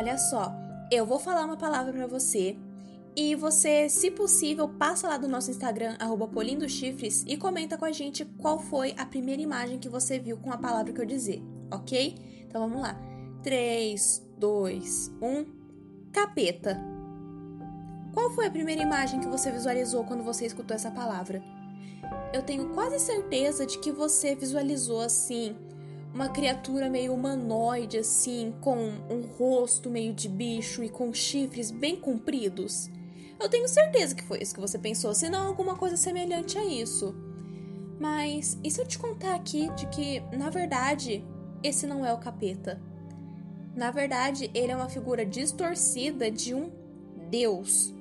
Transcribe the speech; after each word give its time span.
olha 0.00 0.16
só, 0.16 0.54
eu 0.90 1.04
vou 1.04 1.18
falar 1.18 1.44
uma 1.44 1.58
palavra 1.58 1.92
para 1.92 2.06
você 2.06 2.56
e 3.14 3.34
você, 3.34 3.86
se 3.90 4.10
possível, 4.10 4.66
passa 4.66 5.06
lá 5.06 5.18
do 5.18 5.28
nosso 5.28 5.50
Instagram, 5.50 5.94
arroba 5.98 6.26
Chifres, 6.68 7.22
e 7.28 7.36
comenta 7.36 7.76
com 7.76 7.84
a 7.84 7.92
gente 7.92 8.24
qual 8.38 8.58
foi 8.58 8.94
a 8.96 9.04
primeira 9.04 9.42
imagem 9.42 9.78
que 9.78 9.90
você 9.90 10.18
viu 10.18 10.38
com 10.38 10.50
a 10.50 10.56
palavra 10.56 10.90
que 10.90 11.00
eu 11.00 11.04
dizer, 11.04 11.42
ok? 11.70 12.14
Então 12.48 12.62
vamos 12.62 12.80
lá. 12.80 12.98
3, 13.42 14.26
2, 14.38 15.12
1. 15.20 15.46
Capeta. 16.12 16.80
Qual 18.14 18.30
foi 18.30 18.46
a 18.46 18.50
primeira 18.50 18.82
imagem 18.82 19.20
que 19.20 19.28
você 19.28 19.50
visualizou 19.50 20.04
quando 20.04 20.24
você 20.24 20.46
escutou 20.46 20.74
essa 20.74 20.90
palavra? 20.90 21.42
Eu 22.32 22.42
tenho 22.42 22.70
quase 22.70 22.98
certeza 22.98 23.66
de 23.66 23.78
que 23.78 23.92
você 23.92 24.34
visualizou 24.34 25.02
assim 25.02 25.54
uma 26.12 26.28
criatura 26.28 26.90
meio 26.90 27.14
humanoide, 27.14 27.98
assim, 27.98 28.54
com 28.60 28.76
um 29.08 29.22
rosto 29.38 29.88
meio 29.88 30.12
de 30.12 30.28
bicho 30.28 30.82
e 30.82 30.88
com 30.88 31.12
chifres 31.12 31.70
bem 31.70 31.96
compridos. 31.96 32.90
Eu 33.38 33.48
tenho 33.48 33.68
certeza 33.68 34.14
que 34.14 34.24
foi 34.24 34.42
isso 34.42 34.54
que 34.54 34.60
você 34.60 34.78
pensou, 34.78 35.14
se 35.14 35.28
não 35.30 35.46
alguma 35.46 35.76
coisa 35.76 35.96
semelhante 35.96 36.58
a 36.58 36.64
isso. 36.64 37.14
Mas 37.98 38.58
e 38.62 38.70
se 38.70 38.80
eu 38.80 38.86
te 38.86 38.98
contar 38.98 39.34
aqui 39.34 39.70
de 39.74 39.86
que, 39.86 40.20
na 40.36 40.50
verdade, 40.50 41.24
esse 41.62 41.86
não 41.86 42.04
é 42.04 42.12
o 42.12 42.18
capeta? 42.18 42.80
Na 43.74 43.90
verdade, 43.90 44.50
ele 44.52 44.72
é 44.72 44.76
uma 44.76 44.88
figura 44.88 45.24
distorcida 45.24 46.30
de 46.30 46.54
um 46.54 46.70
deus. 47.30 47.94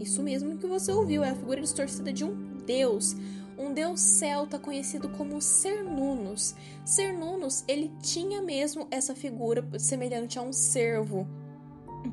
Isso 0.00 0.22
mesmo 0.22 0.58
que 0.58 0.66
você 0.66 0.90
ouviu, 0.90 1.22
é 1.22 1.30
a 1.30 1.34
figura 1.36 1.60
distorcida 1.60 2.12
de 2.12 2.24
um 2.24 2.58
deus 2.66 3.14
um 3.58 3.72
deus 3.72 4.00
celta 4.00 4.58
conhecido 4.58 5.08
como 5.10 5.40
Cernunnos. 5.40 6.54
Cernunnos, 6.84 7.64
ele 7.66 7.92
tinha 8.02 8.40
mesmo 8.42 8.86
essa 8.90 9.14
figura 9.14 9.66
semelhante 9.78 10.38
a 10.38 10.42
um 10.42 10.52
cervo, 10.52 11.26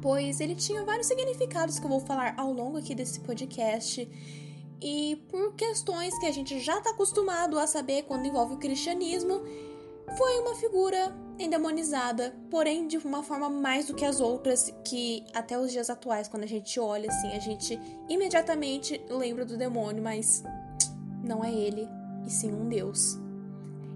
pois 0.02 0.40
ele 0.40 0.56
tinha 0.56 0.84
vários 0.84 1.08
significados 1.08 1.80
que 1.80 1.86
eu 1.86 1.90
vou 1.90 2.00
falar 2.00 2.34
ao 2.38 2.52
longo 2.52 2.78
aqui 2.78 2.94
desse 2.94 3.20
podcast. 3.20 4.08
E 4.82 5.16
por 5.30 5.54
questões 5.54 6.18
que 6.20 6.26
a 6.26 6.32
gente 6.32 6.60
já 6.60 6.78
está 6.78 6.92
acostumado 6.92 7.60
a 7.60 7.68
saber 7.68 8.04
quando 8.04 8.26
envolve 8.26 8.56
o 8.56 8.58
cristianismo, 8.58 9.42
foi 10.18 10.40
uma 10.40 10.56
figura 10.56 11.16
endemonizada, 11.40 12.36
porém 12.50 12.88
de 12.88 12.98
uma 12.98 13.24
forma 13.24 13.50
mais 13.50 13.88
do 13.88 13.96
que 13.96 14.06
as 14.06 14.20
outras, 14.20 14.74
que 14.84 15.26
até 15.34 15.58
os 15.58 15.72
dias 15.72 15.90
atuais, 15.90 16.28
quando 16.28 16.44
a 16.44 16.48
gente 16.48 16.80
olha 16.80 17.10
assim, 17.10 17.28
a 17.30 17.40
gente 17.40 17.80
imediatamente 18.10 19.02
lembra 19.10 19.46
do 19.46 19.58
demônio, 19.58 20.04
mas 20.04 20.44
não 21.24 21.44
é 21.44 21.52
ele, 21.52 21.88
e 22.26 22.30
sim 22.30 22.52
um 22.52 22.68
Deus. 22.68 23.20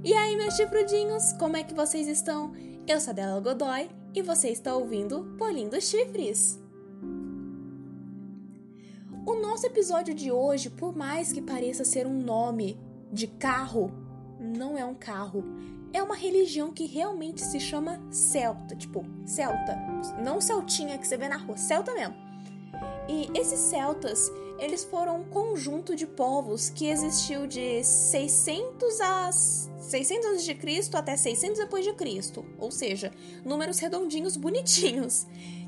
E 0.04 0.14
aí, 0.14 0.36
meus 0.36 0.56
chifrudinhos, 0.56 1.34
como 1.34 1.58
é 1.58 1.64
que 1.64 1.74
vocês 1.74 2.08
estão? 2.08 2.54
Eu 2.88 3.00
sou 3.00 3.14
a 3.18 3.40
Godoy 3.40 3.90
e 4.14 4.22
você 4.22 4.50
está 4.50 4.76
ouvindo 4.76 5.36
Polindo 5.38 5.82
Chifres. 5.82 6.60
O 9.26 9.34
nosso 9.42 9.66
episódio 9.66 10.14
de 10.14 10.32
hoje, 10.32 10.70
por 10.70 10.96
mais 10.96 11.34
que 11.34 11.42
pareça 11.42 11.84
ser 11.84 12.06
um 12.06 12.22
nome 12.22 12.80
de 13.12 13.26
carro, 13.26 13.92
não 14.40 14.78
é 14.78 14.86
um 14.86 14.94
carro. 14.94 15.44
É 15.92 16.04
uma 16.04 16.16
religião 16.16 16.72
que 16.72 16.86
realmente 16.86 17.42
se 17.42 17.60
chama 17.60 18.00
celta, 18.12 18.76
tipo, 18.76 19.04
celta. 19.26 19.76
Não 20.24 20.40
celtinha 20.40 20.98
que 21.00 21.08
você 21.08 21.18
vê 21.18 21.28
na 21.28 21.38
rua, 21.38 21.58
celta 21.58 21.94
mesmo. 21.96 22.25
E 23.08 23.30
esses 23.38 23.60
celtas, 23.60 24.32
eles 24.60 24.84
foram 24.84 25.22
um 25.22 25.24
conjunto 25.26 25.96
de 25.96 26.08
povos 26.08 26.70
que 26.70 26.88
existiu 26.88 27.46
de 27.46 27.84
600 27.84 29.02
a 29.02 29.32
600 29.86 30.50
a.C. 30.50 30.90
até 30.98 31.16
600 31.16 31.60
depois 31.60 31.86
de 31.86 31.94
Cristo, 31.94 32.44
ou 32.58 32.72
seja, 32.72 33.12
números 33.44 33.78
redondinhos 33.78 34.36
bonitinhos, 34.36 35.28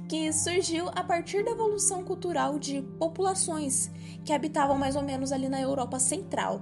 que 0.09 0.31
surgiu 0.34 0.89
a 0.89 1.03
partir 1.03 1.44
da 1.44 1.51
evolução 1.51 2.03
cultural 2.03 2.57
de 2.57 2.81
populações 2.97 3.91
que 4.25 4.33
habitavam 4.33 4.78
mais 4.78 4.95
ou 4.95 5.03
menos 5.03 5.31
ali 5.31 5.47
na 5.47 5.62
Europa 5.62 6.00
Central. 6.00 6.62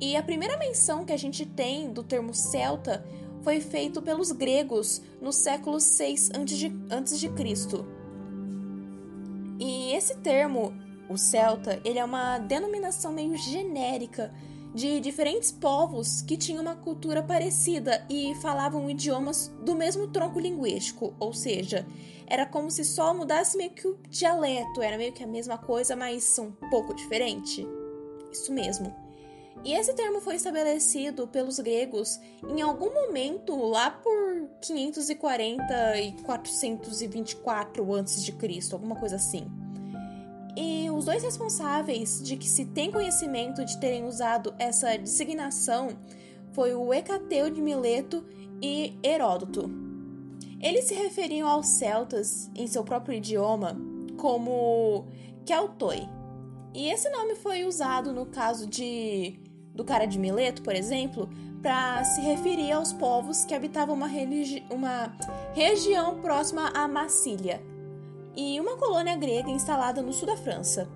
E 0.00 0.16
a 0.16 0.22
primeira 0.22 0.56
menção 0.56 1.04
que 1.04 1.12
a 1.12 1.16
gente 1.16 1.44
tem 1.44 1.92
do 1.92 2.02
termo 2.02 2.32
celta 2.32 3.04
foi 3.42 3.60
feito 3.60 4.00
pelos 4.00 4.32
gregos 4.32 5.02
no 5.20 5.32
século 5.32 5.80
6 5.80 6.30
antes 6.90 7.18
de 7.18 7.28
Cristo. 7.30 7.95
Esse 9.96 10.14
termo, 10.16 10.74
o 11.08 11.16
celta, 11.16 11.80
ele 11.82 11.98
é 11.98 12.04
uma 12.04 12.36
denominação 12.36 13.10
meio 13.14 13.34
genérica 13.34 14.30
de 14.74 15.00
diferentes 15.00 15.50
povos 15.50 16.20
que 16.20 16.36
tinham 16.36 16.60
uma 16.60 16.76
cultura 16.76 17.22
parecida 17.22 18.06
e 18.10 18.34
falavam 18.42 18.90
idiomas 18.90 19.50
do 19.64 19.74
mesmo 19.74 20.08
tronco 20.08 20.38
linguístico, 20.38 21.14
ou 21.18 21.32
seja, 21.32 21.86
era 22.26 22.44
como 22.44 22.70
se 22.70 22.84
só 22.84 23.14
mudasse 23.14 23.56
meio 23.56 23.70
que 23.70 23.88
o 23.88 23.98
dialeto, 24.10 24.82
era 24.82 24.98
meio 24.98 25.14
que 25.14 25.24
a 25.24 25.26
mesma 25.26 25.56
coisa, 25.56 25.96
mas 25.96 26.38
um 26.38 26.52
pouco 26.68 26.92
diferente. 26.92 27.66
Isso 28.30 28.52
mesmo. 28.52 28.94
E 29.64 29.72
esse 29.72 29.94
termo 29.94 30.20
foi 30.20 30.34
estabelecido 30.34 31.26
pelos 31.26 31.58
gregos 31.58 32.20
em 32.46 32.60
algum 32.60 32.92
momento 32.92 33.56
lá 33.56 33.90
por 33.90 34.46
540 34.60 36.00
e 36.02 36.12
424 36.20 37.94
a.C., 37.94 38.34
alguma 38.74 38.96
coisa 38.96 39.16
assim. 39.16 39.64
E 40.56 40.90
os 40.90 41.04
dois 41.04 41.22
responsáveis 41.22 42.22
de 42.22 42.36
que 42.36 42.48
se 42.48 42.64
tem 42.64 42.90
conhecimento 42.90 43.62
de 43.62 43.78
terem 43.78 44.06
usado 44.06 44.54
essa 44.58 44.96
designação 44.96 45.88
foi 46.52 46.74
o 46.74 46.94
Hecateu 46.94 47.50
de 47.50 47.60
Mileto 47.60 48.24
e 48.62 48.98
Heródoto. 49.02 49.70
Eles 50.58 50.86
se 50.86 50.94
referiam 50.94 51.46
aos 51.46 51.66
celtas 51.66 52.50
em 52.54 52.66
seu 52.66 52.82
próprio 52.82 53.14
idioma 53.14 53.76
como 54.16 55.04
Keltoi. 55.44 56.08
E 56.72 56.88
esse 56.88 57.10
nome 57.10 57.34
foi 57.34 57.64
usado 57.64 58.14
no 58.14 58.24
caso 58.24 58.66
de 58.66 59.38
do 59.74 59.84
cara 59.84 60.06
de 60.06 60.18
Mileto, 60.18 60.62
por 60.62 60.74
exemplo, 60.74 61.28
para 61.60 62.02
se 62.02 62.22
referir 62.22 62.72
aos 62.72 62.94
povos 62.94 63.44
que 63.44 63.54
habitavam 63.54 63.94
uma, 63.94 64.08
uma 64.70 65.14
região 65.52 66.18
próxima 66.22 66.70
a 66.74 66.88
Massília 66.88 67.60
e 68.36 68.60
uma 68.60 68.76
colônia 68.76 69.16
grega 69.16 69.50
instalada 69.50 70.02
no 70.02 70.12
sul 70.12 70.26
da 70.26 70.36
França. 70.36 70.88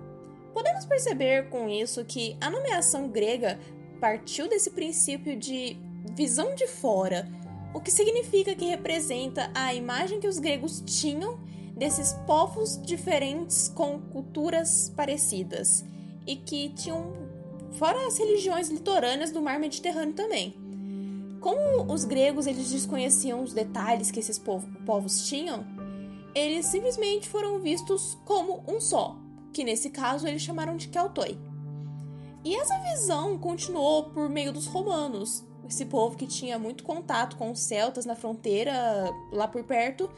Podemos 0.53 0.85
perceber 0.85 1.49
com 1.49 1.67
isso 1.67 2.05
que 2.05 2.37
a 2.39 2.49
nomeação 2.49 3.07
grega 3.07 3.59
partiu 3.99 4.47
desse 4.47 4.71
princípio 4.71 5.37
de 5.37 5.77
visão 6.15 6.53
de 6.55 6.67
fora, 6.67 7.27
o 7.73 7.79
que 7.79 7.91
significa 7.91 8.53
que 8.53 8.65
representa 8.65 9.49
a 9.55 9.73
imagem 9.73 10.19
que 10.19 10.27
os 10.27 10.39
gregos 10.39 10.83
tinham 10.85 11.39
desses 11.75 12.13
povos 12.27 12.79
diferentes 12.81 13.69
com 13.69 13.99
culturas 13.99 14.91
parecidas 14.95 15.85
e 16.27 16.35
que 16.35 16.69
tinham 16.69 17.13
fora 17.71 18.05
as 18.05 18.17
religiões 18.17 18.69
litorâneas 18.69 19.31
do 19.31 19.41
mar 19.41 19.59
Mediterrâneo 19.59 20.13
também. 20.13 20.53
Como 21.39 21.91
os 21.91 22.03
gregos 22.03 22.45
eles 22.45 22.69
desconheciam 22.69 23.41
os 23.41 23.53
detalhes 23.53 24.11
que 24.11 24.19
esses 24.19 24.37
povos 24.37 25.27
tinham, 25.27 25.65
eles 26.33 26.65
simplesmente 26.65 27.27
foram 27.27 27.59
vistos 27.59 28.17
como 28.25 28.63
um 28.67 28.79
só, 28.79 29.17
que 29.53 29.63
nesse 29.63 29.89
caso 29.89 30.27
eles 30.27 30.41
chamaram 30.41 30.77
de 30.77 30.87
Keltoi. 30.87 31.37
E 32.43 32.55
essa 32.55 32.77
visão 32.79 33.37
continuou 33.37 34.05
por 34.05 34.29
meio 34.29 34.51
dos 34.51 34.65
romanos, 34.65 35.45
esse 35.67 35.85
povo 35.85 36.17
que 36.17 36.27
tinha 36.27 36.57
muito 36.57 36.83
contato 36.83 37.37
com 37.37 37.51
os 37.51 37.61
celtas 37.61 38.05
na 38.05 38.15
fronteira 38.15 39.09
lá 39.31 39.47
por 39.47 39.63
perto. 39.63 40.09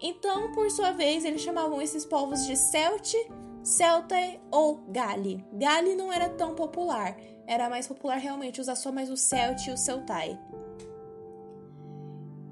Então, 0.00 0.52
por 0.52 0.70
sua 0.70 0.92
vez, 0.92 1.24
eles 1.24 1.40
chamavam 1.40 1.80
esses 1.80 2.04
povos 2.04 2.46
de 2.46 2.56
Celte, 2.56 3.16
Celta 3.62 4.16
ou 4.50 4.84
Gali. 4.88 5.44
Gali 5.52 5.94
não 5.94 6.12
era 6.12 6.28
tão 6.28 6.54
popular, 6.54 7.16
era 7.46 7.68
mais 7.68 7.86
popular 7.86 8.18
realmente 8.18 8.60
usar 8.60 8.76
só 8.76 8.92
mais 8.92 9.10
o 9.10 9.16
Celt 9.16 9.66
e 9.66 9.70
o 9.70 9.76
Celtai. 9.76 10.38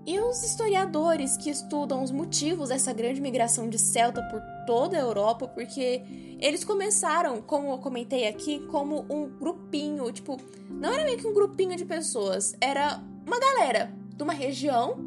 E 0.05 0.19
os 0.19 0.43
historiadores 0.43 1.37
que 1.37 1.49
estudam 1.49 2.03
os 2.03 2.11
motivos 2.11 2.71
dessa 2.71 2.93
grande 2.93 3.21
migração 3.21 3.69
de 3.69 3.79
celta 3.79 4.21
por 4.23 4.41
toda 4.67 4.97
a 4.97 5.01
Europa, 5.01 5.47
porque 5.47 6.03
eles 6.41 6.65
começaram, 6.65 7.41
como 7.41 7.71
eu 7.71 7.79
comentei 7.79 8.27
aqui, 8.27 8.67
como 8.67 9.07
um 9.09 9.29
grupinho, 9.29 10.11
tipo, 10.11 10.41
não 10.69 10.93
era 10.93 11.05
meio 11.05 11.19
que 11.19 11.27
um 11.27 11.33
grupinho 11.33 11.77
de 11.77 11.85
pessoas, 11.85 12.57
era 12.61 13.01
uma 13.25 13.39
galera 13.39 13.93
de 14.17 14.23
uma 14.23 14.33
região 14.33 14.99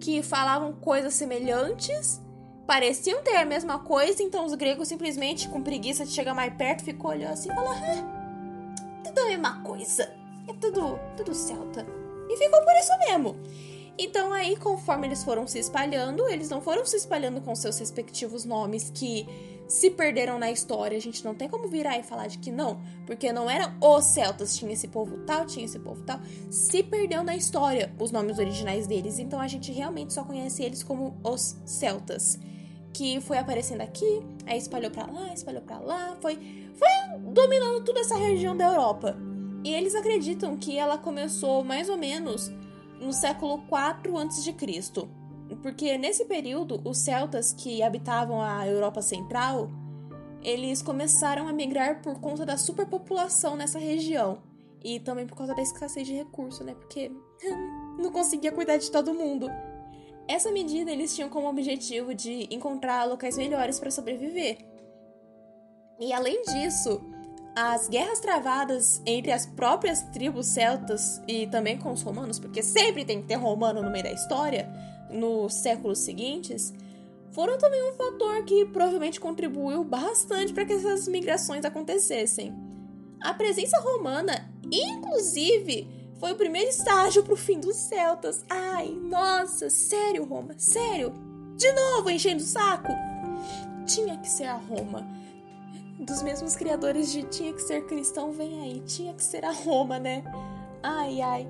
que 0.00 0.20
falavam 0.20 0.72
coisas 0.72 1.14
semelhantes 1.14 2.20
pareciam 2.66 3.22
ter 3.22 3.36
a 3.36 3.44
mesma 3.44 3.78
coisa, 3.78 4.22
então 4.22 4.44
os 4.44 4.54
gregos 4.54 4.88
simplesmente, 4.88 5.48
com 5.48 5.62
preguiça 5.62 6.04
de 6.04 6.12
chegar 6.12 6.34
mais 6.34 6.52
perto, 6.54 6.84
ficou 6.84 7.10
olhando 7.10 7.32
assim 7.32 7.50
e 7.50 7.54
falou: 7.54 7.70
ah, 7.70 9.02
tudo 9.04 9.20
a 9.20 9.26
mesma 9.26 9.62
coisa, 9.62 10.12
é 10.48 10.52
tudo, 10.54 10.98
tudo 11.16 11.34
celta. 11.34 11.86
E 12.28 12.36
ficou 12.36 12.60
por 12.62 12.72
isso 12.74 12.92
mesmo. 13.06 13.36
Então 13.96 14.32
aí, 14.32 14.56
conforme 14.56 15.06
eles 15.06 15.22
foram 15.22 15.46
se 15.46 15.58
espalhando, 15.58 16.28
eles 16.28 16.50
não 16.50 16.60
foram 16.60 16.84
se 16.84 16.96
espalhando 16.96 17.40
com 17.40 17.54
seus 17.54 17.78
respectivos 17.78 18.44
nomes 18.44 18.90
que 18.92 19.24
se 19.68 19.88
perderam 19.90 20.38
na 20.38 20.50
história. 20.50 20.98
A 20.98 21.00
gente 21.00 21.24
não 21.24 21.34
tem 21.34 21.48
como 21.48 21.68
virar 21.68 21.98
e 21.98 22.02
falar 22.02 22.26
de 22.26 22.38
que 22.38 22.50
não, 22.50 22.82
porque 23.06 23.32
não 23.32 23.48
eram 23.48 23.72
os 23.80 24.04
celtas, 24.06 24.56
tinha 24.56 24.72
esse 24.72 24.88
povo 24.88 25.18
tal, 25.18 25.46
tinha 25.46 25.64
esse 25.64 25.78
povo 25.78 26.02
tal. 26.02 26.18
Se 26.50 26.82
perdeu 26.82 27.22
na 27.22 27.36
história 27.36 27.94
os 27.98 28.10
nomes 28.10 28.38
originais 28.38 28.86
deles, 28.86 29.20
então 29.20 29.40
a 29.40 29.46
gente 29.46 29.70
realmente 29.70 30.12
só 30.12 30.24
conhece 30.24 30.62
eles 30.62 30.82
como 30.82 31.16
os 31.22 31.56
celtas. 31.64 32.38
que 32.92 33.20
foi 33.20 33.38
aparecendo 33.38 33.80
aqui, 33.80 34.22
aí 34.46 34.56
espalhou 34.56 34.90
para 34.90 35.10
lá, 35.10 35.34
espalhou 35.34 35.62
para 35.62 35.78
lá, 35.78 36.16
foi, 36.20 36.36
foi 36.74 37.18
dominando 37.32 37.84
toda 37.84 38.00
essa 38.00 38.16
região 38.16 38.56
da 38.56 38.66
Europa. 38.66 39.16
E 39.64 39.74
eles 39.74 39.94
acreditam 39.94 40.56
que 40.56 40.78
ela 40.78 40.96
começou 40.96 41.64
mais 41.64 41.88
ou 41.88 41.96
menos 41.96 42.52
no 43.04 43.12
século 43.12 43.58
4 43.68 44.16
a.C. 44.16 44.54
Porque 45.62 45.98
nesse 45.98 46.24
período, 46.24 46.80
os 46.84 46.98
celtas 46.98 47.52
que 47.52 47.82
habitavam 47.82 48.40
a 48.40 48.66
Europa 48.66 49.02
Central, 49.02 49.70
eles 50.42 50.82
começaram 50.82 51.46
a 51.46 51.52
migrar 51.52 52.02
por 52.02 52.18
conta 52.20 52.44
da 52.44 52.56
superpopulação 52.56 53.54
nessa 53.54 53.78
região. 53.78 54.42
E 54.82 55.00
também 55.00 55.26
por 55.26 55.36
causa 55.36 55.54
da 55.54 55.62
escassez 55.62 56.06
de 56.06 56.14
recursos, 56.14 56.64
né? 56.64 56.74
Porque 56.74 57.10
não 57.98 58.10
conseguia 58.10 58.52
cuidar 58.52 58.76
de 58.76 58.90
todo 58.90 59.14
mundo. 59.14 59.48
Essa 60.26 60.50
medida 60.50 60.90
eles 60.90 61.14
tinham 61.14 61.28
como 61.28 61.48
objetivo 61.48 62.14
de 62.14 62.48
encontrar 62.50 63.04
locais 63.04 63.36
melhores 63.36 63.78
para 63.78 63.90
sobreviver. 63.90 64.58
E 66.00 66.12
além 66.12 66.42
disso, 66.42 67.00
as 67.54 67.88
guerras 67.88 68.18
travadas 68.18 69.00
entre 69.06 69.30
as 69.30 69.46
próprias 69.46 70.02
tribos 70.12 70.46
celtas 70.46 71.22
e 71.28 71.46
também 71.46 71.78
com 71.78 71.92
os 71.92 72.02
romanos, 72.02 72.38
porque 72.38 72.62
sempre 72.62 73.04
tem 73.04 73.22
que 73.22 73.28
ter 73.28 73.36
romano 73.36 73.80
no 73.82 73.90
meio 73.90 74.04
da 74.04 74.12
história, 74.12 74.68
nos 75.08 75.54
séculos 75.54 76.00
seguintes, 76.00 76.74
foram 77.30 77.56
também 77.56 77.82
um 77.88 77.92
fator 77.92 78.44
que 78.44 78.64
provavelmente 78.66 79.20
contribuiu 79.20 79.84
bastante 79.84 80.52
para 80.52 80.64
que 80.64 80.72
essas 80.72 81.06
migrações 81.06 81.64
acontecessem. 81.64 82.52
A 83.20 83.32
presença 83.32 83.78
romana, 83.80 84.52
inclusive, 84.70 85.88
foi 86.18 86.32
o 86.32 86.36
primeiro 86.36 86.70
estágio 86.70 87.22
para 87.22 87.34
o 87.34 87.36
fim 87.36 87.60
dos 87.60 87.76
celtas. 87.76 88.44
Ai, 88.48 88.88
nossa, 88.88 89.70
sério, 89.70 90.24
Roma, 90.24 90.54
sério? 90.58 91.12
De 91.56 91.72
novo 91.72 92.10
enchendo 92.10 92.42
o 92.42 92.46
saco? 92.46 92.92
Tinha 93.86 94.16
que 94.18 94.28
ser 94.28 94.44
a 94.44 94.54
Roma 94.54 95.23
dos 95.98 96.22
mesmos 96.22 96.56
criadores 96.56 97.10
de 97.12 97.22
Tinha 97.24 97.52
que 97.52 97.62
ser 97.62 97.86
cristão, 97.86 98.32
vem 98.32 98.60
aí, 98.60 98.80
tinha 98.80 99.14
que 99.14 99.22
ser 99.22 99.44
a 99.44 99.52
Roma, 99.52 99.98
né? 99.98 100.22
Ai, 100.82 101.20
ai. 101.20 101.48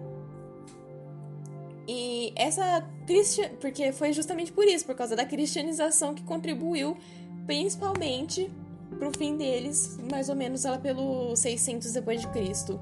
E 1.86 2.32
essa 2.36 2.82
cristian... 3.06 3.50
porque 3.60 3.92
foi 3.92 4.12
justamente 4.12 4.52
por 4.52 4.64
isso, 4.64 4.86
por 4.86 4.94
causa 4.94 5.14
da 5.14 5.24
cristianização 5.24 6.14
que 6.14 6.22
contribuiu 6.22 6.96
principalmente 7.46 8.50
pro 8.98 9.10
fim 9.16 9.36
deles, 9.36 9.98
mais 10.10 10.28
ou 10.28 10.36
menos 10.36 10.64
lá 10.64 10.78
pelo 10.78 11.36
600 11.36 11.92
depois 11.92 12.20
de 12.20 12.28
Cristo. 12.28 12.80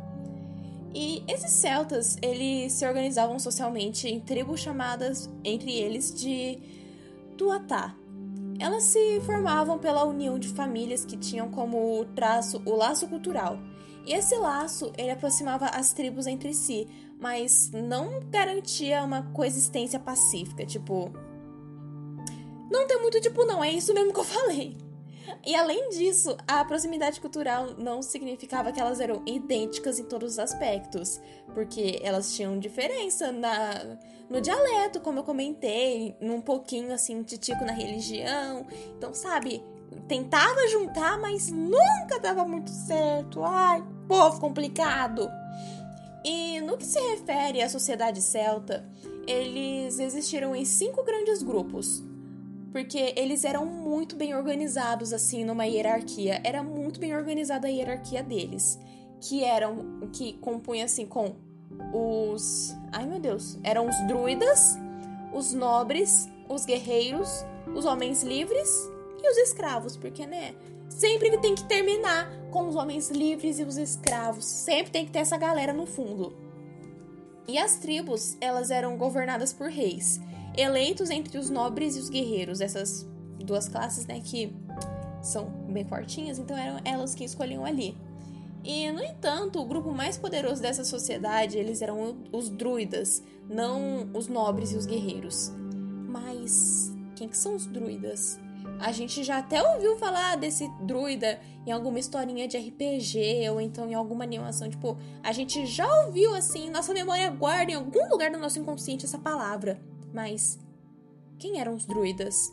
E 0.94 1.24
esses 1.26 1.50
celtas, 1.50 2.18
eles 2.20 2.74
se 2.74 2.86
organizavam 2.86 3.38
socialmente 3.38 4.08
em 4.08 4.20
tribos 4.20 4.60
chamadas 4.60 5.28
entre 5.42 5.72
eles 5.74 6.14
de 6.14 6.58
Tuatá, 7.36 7.96
elas 8.62 8.84
se 8.84 9.20
formavam 9.22 9.76
pela 9.76 10.04
união 10.04 10.38
de 10.38 10.48
famílias 10.48 11.04
que 11.04 11.16
tinham 11.16 11.50
como 11.50 12.04
traço 12.14 12.62
o 12.64 12.76
laço 12.76 13.08
cultural. 13.08 13.58
E 14.06 14.12
esse 14.12 14.36
laço 14.36 14.92
ele 14.96 15.10
aproximava 15.10 15.66
as 15.66 15.92
tribos 15.92 16.28
entre 16.28 16.54
si, 16.54 16.86
mas 17.18 17.72
não 17.72 18.20
garantia 18.30 19.02
uma 19.02 19.22
coexistência 19.32 19.98
pacífica, 19.98 20.64
tipo. 20.64 21.10
Não 22.70 22.86
tem 22.86 23.00
muito 23.00 23.20
tipo, 23.20 23.44
não, 23.44 23.62
é 23.62 23.72
isso 23.72 23.92
mesmo 23.92 24.12
que 24.12 24.20
eu 24.20 24.24
falei. 24.24 24.76
E 25.44 25.54
além 25.54 25.90
disso, 25.90 26.36
a 26.46 26.64
proximidade 26.64 27.20
cultural 27.20 27.74
não 27.78 28.02
significava 28.02 28.72
que 28.72 28.80
elas 28.80 29.00
eram 29.00 29.22
idênticas 29.26 29.98
em 29.98 30.04
todos 30.04 30.32
os 30.32 30.38
aspectos, 30.38 31.20
porque 31.54 32.00
elas 32.02 32.34
tinham 32.34 32.58
diferença 32.58 33.32
na, 33.32 33.98
no 34.28 34.40
dialeto, 34.40 35.00
como 35.00 35.18
eu 35.18 35.24
comentei, 35.24 36.16
num 36.20 36.40
pouquinho 36.40 36.92
assim, 36.92 37.22
titico 37.22 37.64
na 37.64 37.72
religião. 37.72 38.66
Então, 38.96 39.12
sabe, 39.14 39.62
tentava 40.06 40.68
juntar, 40.68 41.18
mas 41.18 41.50
nunca 41.50 42.18
dava 42.20 42.44
muito 42.44 42.70
certo. 42.70 43.42
Ai, 43.44 43.84
povo 44.08 44.40
complicado. 44.40 45.28
E 46.24 46.60
no 46.60 46.78
que 46.78 46.86
se 46.86 47.00
refere 47.00 47.60
à 47.62 47.68
sociedade 47.68 48.22
celta, 48.22 48.88
eles 49.26 49.98
existiram 49.98 50.54
em 50.54 50.64
cinco 50.64 51.02
grandes 51.02 51.42
grupos 51.42 52.02
porque 52.72 53.12
eles 53.16 53.44
eram 53.44 53.66
muito 53.66 54.16
bem 54.16 54.34
organizados 54.34 55.12
assim 55.12 55.44
numa 55.44 55.66
hierarquia. 55.66 56.40
Era 56.42 56.62
muito 56.62 56.98
bem 56.98 57.14
organizada 57.14 57.68
a 57.68 57.70
hierarquia 57.70 58.22
deles, 58.22 58.80
que 59.20 59.44
eram 59.44 60.08
que 60.10 60.32
compunha 60.34 60.86
assim 60.86 61.06
com 61.06 61.36
os, 61.92 62.74
ai 62.90 63.06
meu 63.06 63.20
Deus, 63.20 63.58
eram 63.62 63.88
os 63.88 64.06
druidas, 64.06 64.76
os 65.32 65.52
nobres, 65.52 66.28
os 66.48 66.64
guerreiros, 66.64 67.44
os 67.74 67.84
homens 67.84 68.22
livres 68.22 68.68
e 69.22 69.30
os 69.30 69.36
escravos, 69.36 69.96
porque 69.96 70.26
né, 70.26 70.54
sempre 70.88 71.36
tem 71.38 71.54
que 71.54 71.64
terminar 71.64 72.30
com 72.50 72.68
os 72.68 72.74
homens 72.74 73.10
livres 73.10 73.58
e 73.58 73.64
os 73.64 73.76
escravos. 73.76 74.44
Sempre 74.44 74.92
tem 74.92 75.04
que 75.04 75.12
ter 75.12 75.20
essa 75.20 75.36
galera 75.36 75.72
no 75.72 75.86
fundo. 75.86 76.34
E 77.46 77.58
as 77.58 77.76
tribos, 77.76 78.36
elas 78.40 78.70
eram 78.70 78.96
governadas 78.96 79.52
por 79.52 79.68
reis 79.68 80.20
eleitos 80.56 81.10
entre 81.10 81.38
os 81.38 81.50
nobres 81.50 81.96
e 81.96 81.98
os 81.98 82.08
guerreiros, 82.08 82.60
essas 82.60 83.08
duas 83.38 83.68
classes, 83.68 84.06
né, 84.06 84.20
que 84.20 84.54
são 85.22 85.46
bem 85.68 85.84
fortinhas, 85.84 86.38
então 86.38 86.56
eram 86.56 86.80
elas 86.84 87.14
que 87.14 87.24
escolhiam 87.24 87.64
ali. 87.64 87.96
E, 88.64 88.90
no 88.92 89.02
entanto, 89.02 89.60
o 89.60 89.64
grupo 89.64 89.92
mais 89.92 90.16
poderoso 90.16 90.62
dessa 90.62 90.84
sociedade, 90.84 91.58
eles 91.58 91.82
eram 91.82 92.16
os 92.32 92.48
druidas, 92.48 93.22
não 93.48 94.08
os 94.14 94.28
nobres 94.28 94.72
e 94.72 94.76
os 94.76 94.86
guerreiros. 94.86 95.52
Mas 96.08 96.92
quem 97.16 97.28
que 97.28 97.36
são 97.36 97.56
os 97.56 97.66
druidas? 97.66 98.38
A 98.78 98.92
gente 98.92 99.24
já 99.24 99.38
até 99.38 99.60
ouviu 99.60 99.96
falar 99.96 100.36
desse 100.36 100.68
druida 100.82 101.40
em 101.66 101.72
alguma 101.72 101.98
historinha 101.98 102.46
de 102.46 102.56
RPG 102.56 103.48
ou 103.50 103.60
então 103.60 103.88
em 103.88 103.94
alguma 103.94 104.22
animação, 104.22 104.68
tipo, 104.68 104.96
a 105.22 105.32
gente 105.32 105.66
já 105.66 105.86
ouviu 106.04 106.34
assim, 106.34 106.70
nossa 106.70 106.94
memória 106.94 107.28
guarda 107.30 107.72
em 107.72 107.74
algum 107.74 108.08
lugar 108.08 108.30
do 108.30 108.38
nosso 108.38 108.60
inconsciente 108.60 109.04
essa 109.04 109.18
palavra. 109.18 109.80
Mas 110.12 110.58
quem 111.38 111.60
eram 111.60 111.74
os 111.74 111.86
druidas? 111.86 112.52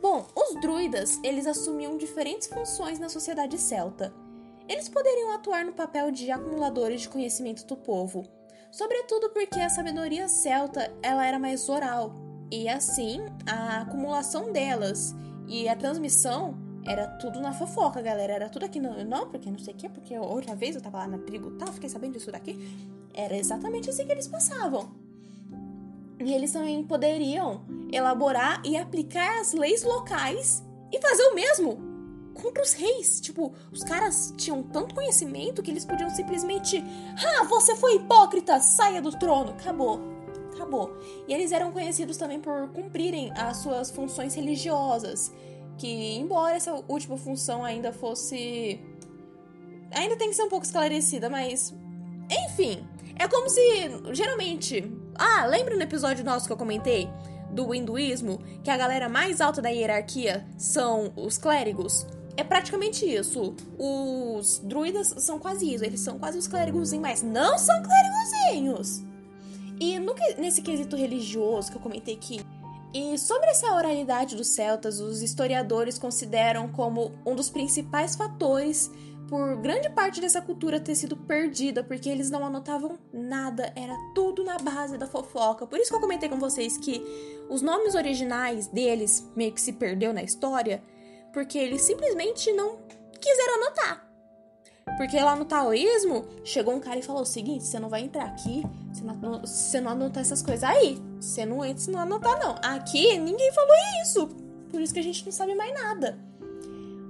Bom, 0.00 0.26
os 0.34 0.60
druidas, 0.60 1.18
eles 1.24 1.46
assumiam 1.46 1.96
diferentes 1.96 2.48
funções 2.48 2.98
na 2.98 3.08
sociedade 3.08 3.58
celta. 3.58 4.14
Eles 4.68 4.88
poderiam 4.88 5.32
atuar 5.32 5.64
no 5.64 5.72
papel 5.72 6.10
de 6.10 6.30
acumuladores 6.30 7.00
de 7.00 7.08
conhecimento 7.08 7.66
do 7.66 7.76
povo, 7.76 8.24
sobretudo 8.70 9.30
porque 9.30 9.58
a 9.58 9.70
sabedoria 9.70 10.28
celta, 10.28 10.92
ela 11.02 11.26
era 11.26 11.38
mais 11.38 11.68
oral, 11.68 12.14
e 12.50 12.68
assim, 12.68 13.20
a 13.46 13.82
acumulação 13.82 14.52
delas 14.52 15.14
e 15.46 15.68
a 15.68 15.76
transmissão 15.76 16.56
era 16.86 17.06
tudo 17.18 17.40
na 17.40 17.52
fofoca, 17.52 18.00
galera. 18.00 18.34
Era 18.34 18.48
tudo 18.48 18.64
aqui 18.64 18.80
no. 18.80 19.04
Não, 19.04 19.28
porque 19.28 19.50
não 19.50 19.58
sei 19.58 19.74
o 19.74 19.76
quê, 19.76 19.88
porque 19.88 20.18
outra 20.18 20.54
vez 20.54 20.74
eu 20.74 20.80
tava 20.80 20.98
lá 20.98 21.06
na 21.06 21.18
tribo 21.18 21.50
tal, 21.52 21.72
fiquei 21.72 21.88
sabendo 21.88 22.14
disso 22.14 22.32
daqui. 22.32 22.58
Era 23.12 23.36
exatamente 23.36 23.90
assim 23.90 24.06
que 24.06 24.12
eles 24.12 24.28
passavam. 24.28 25.07
E 26.20 26.32
eles 26.32 26.52
também 26.52 26.82
poderiam 26.82 27.62
elaborar 27.92 28.60
e 28.64 28.76
aplicar 28.76 29.40
as 29.40 29.52
leis 29.52 29.84
locais 29.84 30.64
e 30.92 31.00
fazer 31.00 31.22
o 31.24 31.34
mesmo 31.34 31.88
contra 32.34 32.62
os 32.62 32.72
reis. 32.72 33.20
Tipo, 33.20 33.52
os 33.70 33.82
caras 33.84 34.32
tinham 34.36 34.62
tanto 34.62 34.94
conhecimento 34.94 35.62
que 35.62 35.70
eles 35.70 35.84
podiam 35.84 36.10
simplesmente. 36.10 36.82
Ah, 37.16 37.44
você 37.44 37.76
foi 37.76 37.96
hipócrita! 37.96 38.58
Saia 38.60 39.02
do 39.02 39.10
trono! 39.10 39.50
Acabou. 39.50 40.00
Acabou. 40.54 40.96
E 41.26 41.34
eles 41.34 41.52
eram 41.52 41.70
conhecidos 41.72 42.16
também 42.16 42.40
por 42.40 42.68
cumprirem 42.70 43.32
as 43.36 43.58
suas 43.58 43.90
funções 43.90 44.34
religiosas. 44.34 45.32
Que, 45.76 46.16
embora 46.16 46.56
essa 46.56 46.72
última 46.88 47.16
função 47.16 47.64
ainda 47.64 47.92
fosse. 47.92 48.80
Ainda 49.92 50.16
tem 50.16 50.28
que 50.28 50.36
ser 50.36 50.42
um 50.42 50.48
pouco 50.48 50.64
esclarecida, 50.64 51.30
mas. 51.30 51.74
Enfim, 52.46 52.86
é 53.16 53.28
como 53.28 53.48
se, 53.48 53.60
geralmente. 54.12 54.82
Ah, 55.18 55.44
lembra 55.46 55.74
no 55.74 55.82
episódio 55.82 56.24
nosso 56.24 56.46
que 56.46 56.52
eu 56.52 56.56
comentei? 56.56 57.10
Do 57.50 57.74
hinduísmo, 57.74 58.38
que 58.62 58.70
a 58.70 58.76
galera 58.76 59.08
mais 59.08 59.40
alta 59.40 59.60
da 59.60 59.68
hierarquia 59.68 60.46
são 60.56 61.12
os 61.16 61.36
clérigos? 61.36 62.06
É 62.36 62.44
praticamente 62.44 63.04
isso. 63.04 63.56
Os 63.76 64.60
druidas 64.62 65.08
são 65.18 65.40
quase 65.40 65.74
isso. 65.74 65.84
Eles 65.84 66.00
são 66.00 66.20
quase 66.20 66.38
os 66.38 66.46
clérigos, 66.46 66.92
mas 66.92 67.20
não 67.20 67.58
são 67.58 67.82
clérigozinhos. 67.82 69.02
E 69.80 69.98
no, 69.98 70.14
nesse 70.38 70.62
quesito 70.62 70.94
religioso 70.94 71.72
que 71.72 71.76
eu 71.76 71.82
comentei 71.82 72.14
aqui, 72.14 72.40
e 72.94 73.18
sobre 73.18 73.48
essa 73.50 73.74
oralidade 73.74 74.36
dos 74.36 74.48
celtas, 74.48 75.00
os 75.00 75.20
historiadores 75.20 75.98
consideram 75.98 76.68
como 76.68 77.12
um 77.26 77.34
dos 77.34 77.50
principais 77.50 78.14
fatores 78.14 78.90
por 79.28 79.56
grande 79.56 79.90
parte 79.90 80.20
dessa 80.20 80.40
cultura 80.40 80.80
ter 80.80 80.94
sido 80.94 81.16
perdida, 81.16 81.84
porque 81.84 82.08
eles 82.08 82.30
não 82.30 82.44
anotavam 82.44 82.98
nada, 83.12 83.70
era 83.76 83.94
tudo 84.14 84.42
na 84.42 84.56
base 84.56 84.96
da 84.96 85.06
fofoca. 85.06 85.66
Por 85.66 85.78
isso 85.78 85.90
que 85.90 85.96
eu 85.96 86.00
comentei 86.00 86.28
com 86.28 86.38
vocês 86.38 86.78
que 86.78 87.04
os 87.48 87.60
nomes 87.60 87.94
originais 87.94 88.66
deles 88.66 89.30
meio 89.36 89.52
que 89.52 89.60
se 89.60 89.74
perdeu 89.74 90.12
na 90.14 90.22
história, 90.22 90.82
porque 91.32 91.58
eles 91.58 91.82
simplesmente 91.82 92.50
não 92.52 92.78
quiseram 93.20 93.62
anotar. 93.62 94.08
Porque 94.96 95.20
lá 95.20 95.36
no 95.36 95.44
taoísmo, 95.44 96.24
chegou 96.42 96.74
um 96.74 96.80
cara 96.80 96.98
e 96.98 97.02
falou 97.02 97.22
o 97.22 97.26
seguinte: 97.26 97.64
você 97.64 97.78
não 97.78 97.90
vai 97.90 98.00
entrar 98.00 98.24
aqui 98.24 98.62
se 98.92 99.04
não, 99.04 99.40
você 99.40 99.80
não 99.80 99.92
anotar 99.92 100.22
essas 100.22 100.42
coisas 100.42 100.64
aí. 100.64 100.98
Você 101.20 101.44
não 101.44 101.62
entra 101.62 101.78
se 101.78 101.90
não 101.90 102.00
anotar, 102.00 102.38
não. 102.38 102.54
Aqui 102.62 103.18
ninguém 103.18 103.52
falou 103.52 103.74
isso. 104.02 104.28
Por 104.70 104.80
isso 104.80 104.94
que 104.94 105.00
a 105.00 105.02
gente 105.02 105.24
não 105.24 105.32
sabe 105.32 105.54
mais 105.54 105.74
nada. 105.74 106.18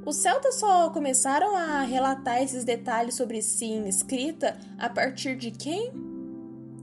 Os 0.08 0.16
celtas 0.16 0.54
só 0.54 0.88
começaram 0.88 1.54
a 1.54 1.82
relatar 1.82 2.42
esses 2.42 2.64
detalhes 2.64 3.14
sobre 3.14 3.42
si 3.42 3.66
em 3.66 3.86
escrita 3.86 4.56
a 4.78 4.88
partir 4.88 5.36
de 5.36 5.50
quem? 5.50 5.92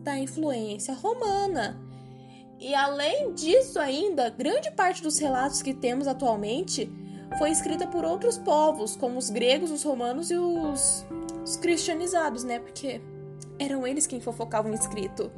Da 0.04 0.16
influência 0.16 0.94
romana. 0.94 1.76
E 2.60 2.76
além 2.76 3.34
disso, 3.34 3.80
ainda, 3.80 4.30
grande 4.30 4.70
parte 4.70 5.02
dos 5.02 5.18
relatos 5.18 5.64
que 5.64 5.74
temos 5.74 6.08
atualmente 6.08 6.88
foi 7.40 7.50
escrita 7.50 7.88
por 7.88 8.06
outros 8.06 8.38
povos, 8.38 8.96
como 8.96 9.18
os 9.18 9.32
gregos, 9.32 9.72
os 9.72 9.82
romanos 9.82 10.30
e 10.30 10.36
os, 10.36 11.04
os 11.44 11.58
cristianizados, 11.58 12.44
né? 12.44 12.60
Porque 12.60 13.02
eram 13.58 13.88
eles 13.88 14.06
quem 14.06 14.22
fofocavam 14.22 14.72
escrito. 14.72 15.32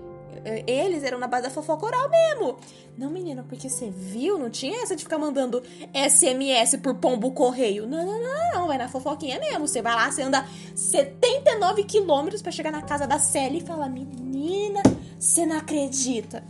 Eles 0.66 1.04
eram 1.04 1.20
na 1.20 1.28
base 1.28 1.44
da 1.44 1.50
fofoca 1.50 1.86
oral 1.86 2.10
mesmo. 2.10 2.58
Não, 2.98 3.10
menina, 3.10 3.46
porque 3.48 3.70
você 3.70 3.90
viu? 3.90 4.38
Não 4.38 4.50
tinha 4.50 4.82
essa 4.82 4.96
de 4.96 5.04
ficar 5.04 5.18
mandando 5.18 5.62
SMS 5.94 6.78
por 6.78 6.96
pombo 6.96 7.32
correio. 7.32 7.86
Não, 7.86 8.06
não, 8.06 8.22
não, 8.22 8.54
não. 8.54 8.68
Vai 8.68 8.78
na 8.78 8.88
fofoquinha 8.88 9.40
mesmo. 9.40 9.68
Você 9.68 9.82
vai 9.82 9.96
lá, 9.96 10.12
você 10.12 10.22
anda 10.24 10.46
79 10.76 11.84
quilômetros 11.84 12.42
para 12.42 12.52
chegar 12.52 12.72
na 12.72 12.82
casa 12.82 13.06
da 13.06 13.20
Sally 13.20 13.60
e 13.60 13.62
falar: 13.62 13.90
Menina, 13.90 14.82
você 15.20 15.46
não 15.46 15.58
acredita. 15.58 16.44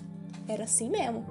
Era 0.47 0.63
assim 0.63 0.89
mesmo. 0.89 1.25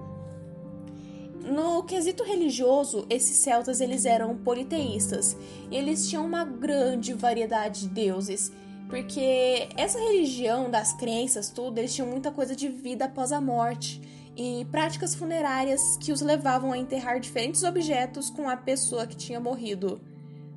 No 1.46 1.84
quesito 1.84 2.24
religioso, 2.24 3.06
esses 3.08 3.36
celtas 3.36 3.80
eles 3.80 4.04
eram 4.04 4.36
politeístas. 4.36 5.36
E 5.70 5.76
eles 5.76 6.08
tinham 6.08 6.26
uma 6.26 6.44
grande 6.44 7.12
variedade 7.12 7.82
de 7.82 7.88
deuses. 7.88 8.52
Porque 8.88 9.68
essa 9.76 9.98
religião 9.98 10.70
das 10.70 10.92
crenças, 10.92 11.50
tudo, 11.50 11.78
eles 11.78 11.94
tinham 11.94 12.08
muita 12.08 12.30
coisa 12.30 12.54
de 12.54 12.68
vida 12.68 13.06
após 13.06 13.32
a 13.32 13.40
morte 13.40 14.00
e 14.36 14.66
práticas 14.66 15.14
funerárias 15.14 15.96
que 15.96 16.12
os 16.12 16.20
levavam 16.20 16.72
a 16.72 16.78
enterrar 16.78 17.18
diferentes 17.18 17.62
objetos 17.62 18.30
com 18.30 18.48
a 18.48 18.56
pessoa 18.56 19.06
que 19.06 19.16
tinha 19.16 19.40
morrido. 19.40 20.00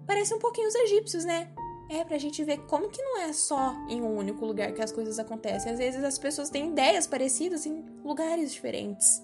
Parece 0.06 0.34
um 0.34 0.40
pouquinho 0.40 0.68
os 0.68 0.76
egípcios, 0.76 1.24
né? 1.24 1.50
É 1.90 2.04
pra 2.04 2.20
gente 2.20 2.44
ver 2.44 2.58
como 2.68 2.90
que 2.90 3.02
não 3.02 3.22
é 3.22 3.34
só 3.34 3.74
em 3.90 4.02
um 4.02 4.16
único 4.16 4.46
lugar 4.46 4.74
que 4.74 4.82
as 4.82 4.92
coisas 4.92 5.18
acontecem. 5.18 5.72
Às 5.72 5.80
vezes 5.80 6.04
as 6.04 6.20
pessoas 6.20 6.50
têm 6.50 6.70
ideias 6.70 7.08
parecidas 7.08 7.66
em 7.66 7.84
lugares 8.04 8.54
diferentes. 8.54 9.24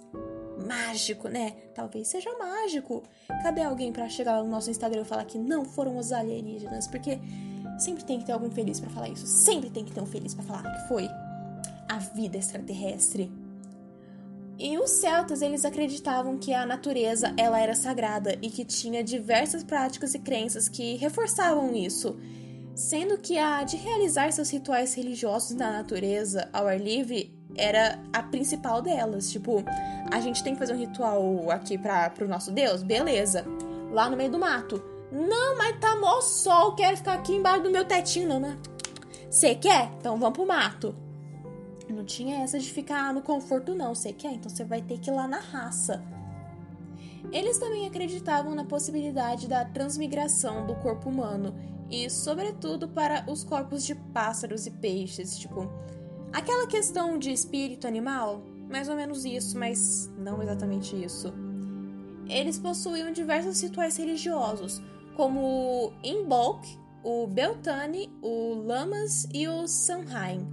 Mágico, 0.66 1.28
né? 1.28 1.52
Talvez 1.76 2.08
seja 2.08 2.36
mágico. 2.40 3.04
Cadê 3.44 3.62
alguém 3.62 3.92
para 3.92 4.10
chegar 4.10 4.42
no 4.42 4.50
nosso 4.50 4.72
Instagram 4.72 5.02
e 5.02 5.06
falar 5.06 5.26
que 5.26 5.38
não 5.38 5.64
foram 5.64 5.98
os 5.98 6.12
alienígenas? 6.12 6.88
Porque 6.88 7.20
sempre 7.78 8.04
tem 8.04 8.20
que 8.20 8.26
ter 8.26 8.32
algum 8.32 8.50
feliz 8.50 8.80
para 8.80 8.90
falar 8.90 9.10
isso. 9.10 9.26
Sempre 9.26 9.70
tem 9.70 9.84
que 9.84 9.92
ter 9.92 10.02
um 10.02 10.06
feliz 10.06 10.34
para 10.34 10.44
falar 10.44 10.64
que 10.64 10.88
foi 10.88 11.10
a 11.88 11.98
vida 11.98 12.38
extraterrestre. 12.38 13.32
E 14.58 14.78
os 14.78 14.90
celtas, 14.90 15.42
eles 15.42 15.66
acreditavam 15.66 16.38
que 16.38 16.54
a 16.54 16.66
natureza, 16.66 17.34
ela 17.38 17.60
era 17.60 17.76
sagrada 17.76 18.38
e 18.42 18.50
que 18.50 18.64
tinha 18.64 19.04
diversas 19.04 19.64
práticas 19.64 20.14
e 20.14 20.20
crenças 20.20 20.70
que 20.70 20.96
reforçavam 20.96 21.76
isso 21.76 22.18
sendo 22.76 23.18
que 23.18 23.38
a 23.38 23.64
de 23.64 23.78
realizar 23.78 24.32
seus 24.32 24.50
rituais 24.50 24.94
religiosos 24.94 25.56
na 25.56 25.72
natureza, 25.72 26.50
ao 26.52 26.68
ar 26.68 26.80
livre, 26.80 27.34
era 27.56 27.98
a 28.12 28.22
principal 28.22 28.82
delas. 28.82 29.32
Tipo, 29.32 29.64
a 30.12 30.20
gente 30.20 30.44
tem 30.44 30.54
que 30.54 30.60
fazer 30.60 30.74
um 30.74 30.78
ritual 30.78 31.50
aqui 31.50 31.78
para 31.78 32.10
pro 32.10 32.28
nosso 32.28 32.52
Deus? 32.52 32.84
Beleza. 32.84 33.46
Lá 33.92 34.10
no 34.10 34.18
meio 34.18 34.30
do 34.30 34.38
mato. 34.38 34.84
Não, 35.16 35.58
mas 35.58 35.80
tá 35.80 35.96
mó 35.96 36.20
sol, 36.20 36.76
quero 36.76 36.98
ficar 36.98 37.14
aqui 37.14 37.34
embaixo 37.34 37.64
do 37.64 37.72
meu 37.72 37.86
tetinho, 37.86 38.28
não, 38.28 38.40
né? 38.40 38.58
Você 39.30 39.56
quer? 39.56 39.90
Então 39.98 40.20
vamos 40.20 40.36
pro 40.36 40.46
mato. 40.46 40.94
Não 41.90 42.04
tinha 42.04 42.44
essa 42.44 42.60
de 42.60 42.70
ficar 42.70 43.14
no 43.14 43.22
conforto, 43.22 43.74
não. 43.74 43.96
Você 43.96 44.12
quer? 44.12 44.34
Então 44.34 44.50
você 44.50 44.66
vai 44.66 44.82
ter 44.82 45.00
que 45.00 45.10
ir 45.10 45.14
lá 45.14 45.26
na 45.26 45.40
raça. 45.40 46.04
Eles 47.32 47.58
também 47.58 47.88
acreditavam 47.88 48.54
na 48.54 48.66
possibilidade 48.66 49.48
da 49.48 49.64
transmigração 49.64 50.68
do 50.68 50.76
corpo 50.76 51.10
humano 51.10 51.56
e, 51.90 52.10
sobretudo, 52.10 52.90
para 52.90 53.24
os 53.32 53.42
corpos 53.42 53.86
de 53.86 53.96
pássaros 53.96 54.68
e 54.68 54.72
peixes. 54.72 55.38
Tipo, 55.38 55.72
aquela 56.34 56.68
questão 56.68 57.18
de 57.18 57.32
espírito 57.32 57.88
animal, 57.88 58.42
mais 58.70 58.90
ou 58.90 58.98
menos 58.98 59.24
isso, 59.24 59.58
mas 59.58 60.12
não 60.18 60.44
exatamente 60.44 61.02
isso. 61.02 61.34
Eles 62.28 62.60
possuíam 62.60 63.14
diversos 63.14 63.62
rituais 63.62 63.96
religiosos, 63.96 64.82
como 65.16 65.94
Imbolc, 66.04 66.66
o 67.04 67.28
Beltane, 67.28 68.12
o 68.22 68.56
Lamas 68.56 69.28
e 69.34 69.48
o 69.48 69.68
Samhain. 69.68 70.48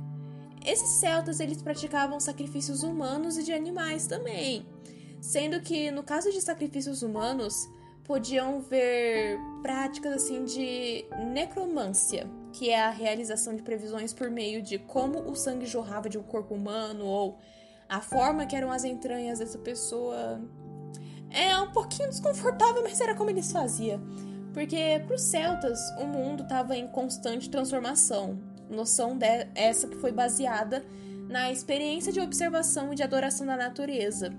Esses 0.64 1.00
celtas 1.00 1.40
eles 1.40 1.60
praticavam 1.60 2.20
sacrifícios 2.20 2.82
humanos 2.82 3.36
e 3.36 3.42
de 3.42 3.52
animais 3.52 4.06
também, 4.06 4.64
sendo 5.20 5.60
que 5.60 5.90
no 5.90 6.02
caso 6.02 6.30
de 6.30 6.40
sacrifícios 6.40 7.02
humanos, 7.02 7.68
podiam 8.04 8.60
ver 8.60 9.38
práticas 9.62 10.14
assim 10.14 10.44
de 10.44 11.04
necromância, 11.32 12.28
que 12.52 12.70
é 12.70 12.80
a 12.80 12.90
realização 12.90 13.56
de 13.56 13.62
previsões 13.62 14.12
por 14.12 14.30
meio 14.30 14.62
de 14.62 14.78
como 14.78 15.30
o 15.30 15.34
sangue 15.34 15.66
jorrava 15.66 16.08
de 16.08 16.18
um 16.18 16.22
corpo 16.22 16.54
humano 16.54 17.04
ou 17.06 17.38
a 17.88 18.00
forma 18.00 18.46
que 18.46 18.54
eram 18.54 18.70
as 18.70 18.84
entranhas 18.84 19.38
dessa 19.38 19.58
pessoa. 19.58 20.40
É 21.30 21.56
um 21.58 21.72
pouquinho 21.72 22.08
desconfortável, 22.08 22.82
mas 22.82 23.00
era 23.00 23.14
como 23.14 23.30
eles 23.30 23.50
faziam. 23.50 24.00
Porque 24.52 25.02
para 25.06 25.16
os 25.16 25.22
celtas 25.22 25.80
o 25.98 26.06
mundo 26.06 26.42
estava 26.42 26.76
em 26.76 26.86
constante 26.86 27.48
transformação. 27.48 28.38
Noção 28.68 29.16
de, 29.16 29.48
essa 29.54 29.88
que 29.88 29.96
foi 29.96 30.12
baseada 30.12 30.84
na 31.28 31.50
experiência 31.50 32.12
de 32.12 32.20
observação 32.20 32.92
e 32.92 32.96
de 32.96 33.02
adoração 33.02 33.46
da 33.46 33.56
natureza 33.56 34.32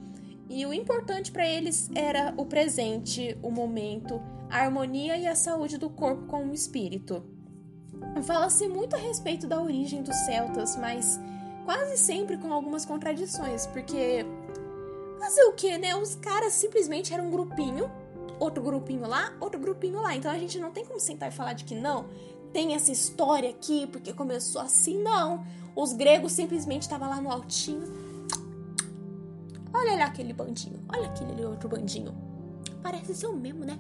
e 0.50 0.66
o 0.66 0.74
importante 0.74 1.32
para 1.32 1.48
eles 1.48 1.90
era 1.96 2.34
o 2.38 2.46
presente, 2.46 3.38
o 3.42 3.50
momento, 3.50 4.22
a 4.50 4.60
harmonia 4.60 5.18
e 5.18 5.26
a 5.26 5.36
saúde 5.36 5.78
do 5.78 5.90
corpo 5.90 6.28
com 6.28 6.48
o 6.48 6.54
espírito. 6.54 7.24
Fala-se 8.24 8.68
muito 8.68 8.96
a 8.96 9.00
respeito 9.00 9.48
da 9.48 9.62
origem 9.62 10.04
dos 10.04 10.16
celtas, 10.18 10.76
mas 10.76 11.20
quase 11.66 11.98
sempre 11.98 12.38
com 12.38 12.52
algumas 12.52 12.86
contradições, 12.86 13.66
porque 13.68 14.26
fazer 15.20 15.44
o 15.46 15.54
que, 15.54 15.78
né? 15.78 15.96
Os 15.96 16.16
caras 16.16 16.54
simplesmente 16.54 17.14
eram 17.14 17.28
um 17.28 17.32
grupinho, 17.32 17.90
outro 18.44 18.64
grupinho 18.64 19.08
lá, 19.08 19.34
outro 19.40 19.60
grupinho 19.60 20.02
lá. 20.02 20.16
Então 20.16 20.32
a 20.32 20.38
gente 20.38 20.60
não 20.60 20.72
tem 20.72 20.86
como 20.86 21.00
sentar 21.00 21.30
e 21.30 21.32
falar 21.32 21.54
de 21.54 21.64
que 21.64 21.76
não, 21.76 22.06
tem 22.52 22.76
essa 22.76 22.92
história 22.92 23.50
aqui 23.50 23.88
porque 23.88 24.14
começou 24.14 24.62
assim, 24.62 25.02
não. 25.02 25.46
Os 25.76 25.94
gregos 25.94 26.34
simplesmente 26.34 26.84
estavam 26.84 27.10
lá 27.10 27.20
no 27.20 27.32
altinho 27.32 28.14
Olha 29.74 29.96
lá 29.96 30.06
aquele 30.06 30.34
bandinho. 30.34 30.80
Olha 30.88 31.08
aquele 31.08 31.44
outro 31.44 31.68
bandinho. 31.68 32.16
Parece 32.82 33.16
ser 33.16 33.28
o 33.28 33.34
mesmo, 33.34 33.66
né? 33.66 33.80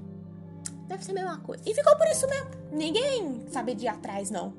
Deve 0.87 1.05
ser 1.05 1.11
a 1.11 1.13
mesma 1.13 1.37
coisa. 1.37 1.63
E 1.65 1.73
ficou 1.73 1.95
por 1.95 2.07
isso 2.07 2.27
mesmo. 2.27 2.49
Ninguém 2.71 3.45
sabe 3.49 3.75
de 3.75 3.87
atrás, 3.87 4.31
não. 4.31 4.53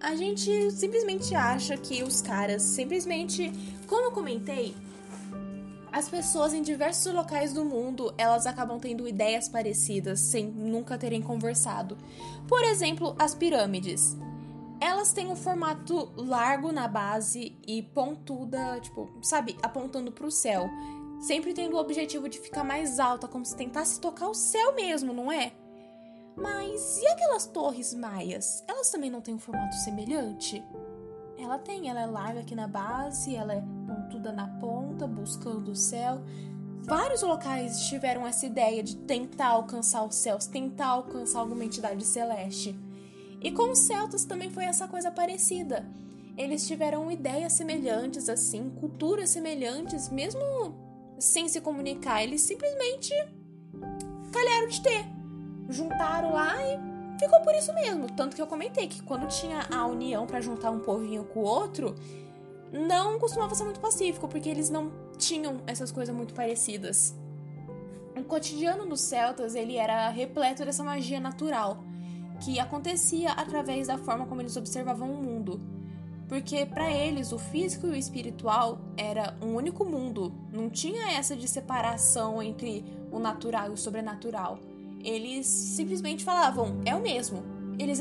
A 0.00 0.16
gente 0.16 0.70
simplesmente 0.72 1.34
acha 1.34 1.76
que 1.76 2.02
os 2.02 2.20
caras 2.20 2.62
simplesmente. 2.62 3.52
Como 3.86 4.06
eu 4.06 4.12
comentei, 4.12 4.74
as 5.98 6.08
pessoas 6.08 6.54
em 6.54 6.62
diversos 6.62 7.12
locais 7.12 7.52
do 7.52 7.64
mundo 7.64 8.14
elas 8.16 8.46
acabam 8.46 8.78
tendo 8.78 9.08
ideias 9.08 9.48
parecidas 9.48 10.20
sem 10.20 10.46
nunca 10.46 10.96
terem 10.96 11.20
conversado. 11.20 11.98
Por 12.46 12.62
exemplo, 12.62 13.16
as 13.18 13.34
pirâmides. 13.34 14.16
Elas 14.80 15.12
têm 15.12 15.26
um 15.26 15.34
formato 15.34 16.12
largo 16.14 16.70
na 16.70 16.86
base 16.86 17.58
e 17.66 17.82
pontuda, 17.82 18.78
tipo, 18.80 19.10
sabe, 19.20 19.56
apontando 19.60 20.12
para 20.12 20.24
o 20.24 20.30
céu. 20.30 20.70
Sempre 21.18 21.52
tendo 21.52 21.74
o 21.74 21.80
objetivo 21.80 22.28
de 22.28 22.38
ficar 22.38 22.62
mais 22.62 23.00
alta, 23.00 23.26
como 23.26 23.44
se 23.44 23.56
tentasse 23.56 24.00
tocar 24.00 24.28
o 24.28 24.34
céu 24.34 24.76
mesmo, 24.76 25.12
não 25.12 25.32
é? 25.32 25.52
Mas 26.36 27.02
e 27.02 27.08
aquelas 27.08 27.44
torres 27.46 27.92
maias? 27.92 28.62
Elas 28.68 28.88
também 28.88 29.10
não 29.10 29.20
têm 29.20 29.34
um 29.34 29.40
formato 29.40 29.74
semelhante? 29.74 30.64
Ela 31.36 31.58
tem, 31.58 31.88
ela 31.88 32.02
é 32.02 32.06
larga 32.06 32.38
aqui 32.38 32.54
na 32.54 32.68
base, 32.68 33.34
ela 33.34 33.52
é 33.52 33.64
pontuda 34.08 34.32
na 34.32 34.48
ponta, 34.48 35.06
buscando 35.06 35.70
o 35.70 35.76
céu. 35.76 36.22
Vários 36.82 37.22
locais 37.22 37.82
tiveram 37.88 38.26
essa 38.26 38.46
ideia 38.46 38.82
de 38.82 38.96
tentar 38.96 39.48
alcançar 39.48 40.02
os 40.04 40.14
céus, 40.14 40.46
tentar 40.46 40.86
alcançar 40.86 41.40
alguma 41.40 41.64
entidade 41.64 42.04
celeste. 42.04 42.74
E 43.42 43.52
com 43.52 43.70
os 43.70 43.80
celtas 43.80 44.24
também 44.24 44.50
foi 44.50 44.64
essa 44.64 44.88
coisa 44.88 45.10
parecida. 45.10 45.86
Eles 46.36 46.66
tiveram 46.66 47.10
ideias 47.10 47.52
semelhantes, 47.52 48.28
assim, 48.28 48.70
culturas 48.70 49.30
semelhantes, 49.30 50.08
mesmo 50.08 50.40
sem 51.18 51.48
se 51.48 51.60
comunicar. 51.60 52.22
Eles 52.22 52.40
simplesmente 52.40 53.12
calharam 54.32 54.68
de 54.68 54.80
ter. 54.80 55.04
Juntaram 55.68 56.32
lá 56.32 56.54
e 56.64 56.78
ficou 57.18 57.40
por 57.42 57.54
isso 57.54 57.74
mesmo. 57.74 58.06
Tanto 58.16 58.34
que 58.34 58.40
eu 58.40 58.46
comentei 58.46 58.86
que 58.86 59.02
quando 59.02 59.28
tinha 59.28 59.66
a 59.70 59.86
união 59.86 60.26
para 60.26 60.40
juntar 60.40 60.70
um 60.70 60.80
povinho 60.80 61.24
com 61.24 61.40
o 61.40 61.44
outro, 61.44 61.94
não 62.72 63.18
costumava 63.18 63.54
ser 63.54 63.64
muito 63.64 63.80
pacífico, 63.80 64.28
porque 64.28 64.48
eles 64.48 64.70
não 64.70 64.90
tinham 65.16 65.60
essas 65.66 65.90
coisas 65.90 66.14
muito 66.14 66.34
parecidas. 66.34 67.14
O 68.16 68.24
cotidiano 68.24 68.86
dos 68.86 69.00
celtas, 69.00 69.54
ele 69.54 69.76
era 69.76 70.08
repleto 70.08 70.64
dessa 70.64 70.82
magia 70.82 71.20
natural 71.20 71.84
que 72.40 72.58
acontecia 72.60 73.32
através 73.32 73.88
da 73.88 73.98
forma 73.98 74.26
como 74.26 74.40
eles 74.40 74.56
observavam 74.56 75.12
o 75.12 75.22
mundo. 75.22 75.60
Porque 76.28 76.66
para 76.66 76.90
eles 76.92 77.32
o 77.32 77.38
físico 77.38 77.86
e 77.86 77.90
o 77.90 77.96
espiritual 77.96 78.78
era 78.96 79.34
um 79.40 79.54
único 79.54 79.84
mundo, 79.84 80.32
não 80.52 80.68
tinha 80.68 81.12
essa 81.12 81.34
de 81.34 81.48
separação 81.48 82.42
entre 82.42 82.84
o 83.10 83.18
natural 83.18 83.70
e 83.70 83.72
o 83.72 83.76
sobrenatural. 83.76 84.58
Eles 85.02 85.46
simplesmente 85.46 86.24
falavam, 86.24 86.80
é 86.84 86.94
o 86.94 87.00
mesmo. 87.00 87.42
Eles 87.78 87.98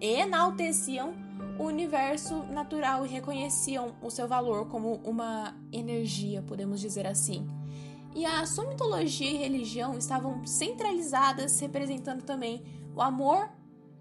enalteciam 0.00 1.14
o 1.60 1.64
universo 1.64 2.42
natural 2.44 3.04
e 3.04 3.08
reconheciam 3.10 3.94
o 4.00 4.10
seu 4.10 4.26
valor 4.26 4.66
como 4.68 4.94
uma 5.04 5.54
energia, 5.70 6.40
podemos 6.40 6.80
dizer 6.80 7.06
assim. 7.06 7.46
E 8.14 8.24
a 8.24 8.46
sua 8.46 8.66
mitologia 8.66 9.30
e 9.30 9.36
religião 9.36 9.98
estavam 9.98 10.42
centralizadas, 10.46 11.60
representando 11.60 12.22
também 12.22 12.64
o 12.96 13.02
amor 13.02 13.50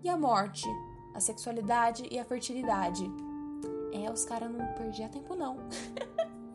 e 0.02 0.08
a 0.08 0.18
morte, 0.18 0.66
a 1.14 1.20
sexualidade 1.20 2.08
e 2.10 2.18
a 2.18 2.24
fertilidade. 2.24 3.04
É, 3.92 4.10
os 4.10 4.24
caras 4.24 4.50
não 4.50 4.66
perdiam 4.76 5.10
tempo 5.10 5.36
não. 5.36 5.58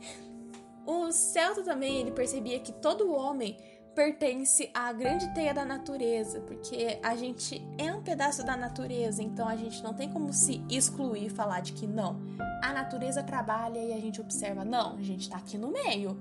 o 0.87 1.13
Celta 1.13 1.63
também, 1.63 2.01
ele 2.01 2.13
percebia 2.13 2.59
que 2.61 2.73
todo 2.73 3.13
homem 3.13 3.59
pertence 3.95 4.69
à 4.75 4.93
grande 4.93 5.33
teia 5.33 5.55
da 5.55 5.65
natureza, 5.65 6.41
porque 6.41 6.99
a 7.03 7.15
gente 7.15 7.65
é 7.79 7.93
um 7.95 8.03
pedaço 8.03 8.45
da 8.45 8.57
natureza, 8.57 9.23
então 9.23 9.49
a 9.49 9.57
gente 9.57 9.83
não 9.83 9.95
tem 9.95 10.11
como 10.11 10.33
se 10.33 10.61
excluir 10.69 11.27
e 11.27 11.31
falar 11.31 11.61
de 11.61 11.73
que 11.73 11.87
não. 11.87 12.17
A 12.63 12.73
natureza 12.73 13.23
trabalha 13.23 13.79
e 13.79 13.93
a 13.93 14.01
gente 14.01 14.21
observa, 14.21 14.65
não, 14.65 14.97
a 14.97 15.03
gente 15.03 15.31
tá 15.31 15.37
aqui 15.37 15.57
no 15.57 15.69
meio. 15.69 16.17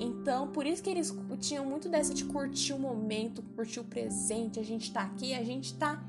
Então, 0.00 0.48
por 0.48 0.66
isso 0.66 0.82
que 0.82 0.90
eles 0.90 1.14
tinham 1.40 1.64
muito 1.64 1.88
dessa 1.88 2.12
de 2.12 2.24
curtir 2.24 2.72
o 2.72 2.78
momento, 2.78 3.42
curtir 3.54 3.80
o 3.80 3.84
presente, 3.84 4.58
a 4.58 4.64
gente 4.64 4.92
tá 4.92 5.02
aqui, 5.02 5.34
a 5.34 5.44
gente 5.44 5.74
tá 5.74 6.02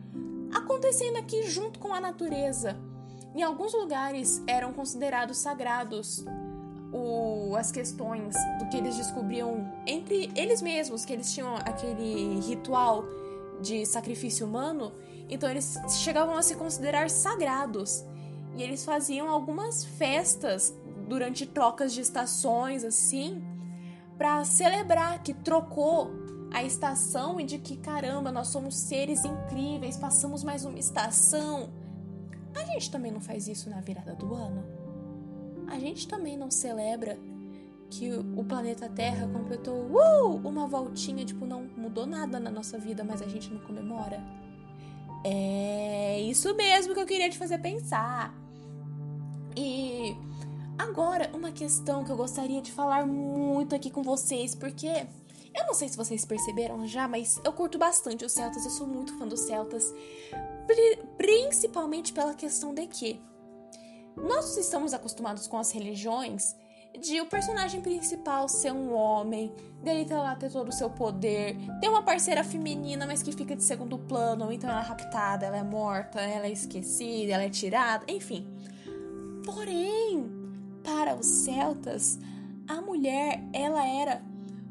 acontecendo 0.53 1.17
aqui 1.17 1.43
junto 1.43 1.79
com 1.79 1.93
a 1.93 1.99
natureza. 1.99 2.77
Em 3.35 3.43
alguns 3.43 3.73
lugares 3.73 4.41
eram 4.47 4.73
considerados 4.73 5.37
sagrados 5.37 6.25
o, 6.91 7.55
as 7.55 7.71
questões 7.71 8.35
do 8.59 8.69
que 8.69 8.77
eles 8.77 8.95
descobriam 8.95 9.71
entre 9.85 10.31
eles 10.35 10.61
mesmos, 10.61 11.05
que 11.05 11.13
eles 11.13 11.33
tinham 11.33 11.55
aquele 11.55 12.39
ritual 12.41 13.03
de 13.61 13.85
sacrifício 13.85 14.45
humano, 14.45 14.93
então 15.29 15.49
eles 15.49 15.77
chegavam 15.89 16.37
a 16.37 16.41
se 16.41 16.55
considerar 16.55 17.09
sagrados. 17.09 18.03
E 18.55 18.63
eles 18.63 18.83
faziam 18.83 19.29
algumas 19.29 19.83
festas 19.83 20.73
durante 21.07 21.45
trocas 21.45 21.93
de 21.93 22.01
estações, 22.01 22.83
assim, 22.83 23.43
para 24.17 24.43
celebrar 24.43 25.21
que 25.21 25.33
trocou 25.33 26.11
a 26.51 26.63
estação 26.63 27.39
e 27.39 27.43
de 27.43 27.57
que 27.57 27.77
caramba, 27.77 28.31
nós 28.31 28.47
somos 28.47 28.75
seres 28.75 29.23
incríveis, 29.23 29.97
passamos 29.97 30.43
mais 30.43 30.65
uma 30.65 30.79
estação. 30.79 31.69
A 32.55 32.65
gente 32.65 32.89
também 32.89 33.11
não 33.11 33.21
faz 33.21 33.47
isso 33.47 33.69
na 33.69 33.79
virada 33.81 34.15
do 34.15 34.33
ano? 34.33 34.76
A 35.67 35.79
gente 35.79 36.07
também 36.07 36.37
não 36.37 36.49
celebra 36.49 37.19
que 37.89 38.11
o 38.11 38.43
planeta 38.43 38.89
Terra 38.89 39.27
completou 39.27 39.75
uh, 39.75 40.35
uma 40.47 40.67
voltinha, 40.67 41.25
tipo, 41.25 41.45
não 41.45 41.63
mudou 41.77 42.05
nada 42.05 42.39
na 42.39 42.51
nossa 42.51 42.77
vida, 42.77 43.03
mas 43.03 43.21
a 43.21 43.27
gente 43.27 43.51
não 43.51 43.59
comemora? 43.61 44.21
É 45.23 46.21
isso 46.21 46.53
mesmo 46.55 46.93
que 46.93 46.99
eu 46.99 47.05
queria 47.05 47.29
te 47.29 47.37
fazer 47.37 47.59
pensar. 47.59 48.33
E 49.55 50.15
Agora, 50.77 51.31
uma 51.33 51.51
questão 51.51 52.03
que 52.03 52.11
eu 52.11 52.15
gostaria 52.15 52.61
de 52.61 52.71
falar 52.71 53.05
muito 53.07 53.73
aqui 53.73 53.89
com 53.89 54.03
vocês, 54.03 54.53
porque 54.53 54.87
eu 54.87 55.65
não 55.65 55.73
sei 55.73 55.89
se 55.89 55.97
vocês 55.97 56.23
perceberam 56.23 56.85
já, 56.85 57.07
mas 57.07 57.41
eu 57.43 57.51
curto 57.51 57.79
bastante 57.79 58.23
os 58.23 58.31
Celtas, 58.31 58.63
eu 58.63 58.69
sou 58.69 58.85
muito 58.85 59.17
fã 59.17 59.27
dos 59.27 59.39
Celtas, 59.39 59.91
principalmente 61.17 62.13
pela 62.13 62.35
questão 62.35 62.75
de 62.75 62.85
que 62.85 63.19
nós 64.17 64.57
estamos 64.57 64.93
acostumados 64.93 65.47
com 65.47 65.57
as 65.57 65.71
religiões 65.71 66.55
de 66.99 67.21
o 67.21 67.25
personagem 67.27 67.81
principal 67.81 68.49
ser 68.49 68.71
um 68.71 68.93
homem, 68.93 69.53
dele 69.83 70.05
ter 70.05 70.15
lá 70.15 70.35
ter 70.35 70.51
todo 70.51 70.69
o 70.69 70.71
seu 70.71 70.89
poder, 70.89 71.55
ter 71.79 71.89
uma 71.89 72.01
parceira 72.01 72.43
feminina, 72.43 73.05
mas 73.05 73.21
que 73.21 73.31
fica 73.31 73.55
de 73.55 73.63
segundo 73.63 73.97
plano, 73.99 74.45
ou 74.45 74.51
então 74.51 74.69
ela 74.69 74.81
é 74.81 74.83
raptada, 74.83 75.45
ela 75.45 75.57
é 75.57 75.63
morta, 75.63 76.19
ela 76.19 76.47
é 76.47 76.51
esquecida, 76.51 77.33
ela 77.33 77.43
é 77.43 77.49
tirada, 77.49 78.05
enfim. 78.07 78.47
Porém, 79.45 80.25
para 80.83 81.15
os 81.15 81.25
celtas, 81.25 82.19
a 82.67 82.81
mulher, 82.81 83.43
ela 83.53 83.85
era 83.87 84.21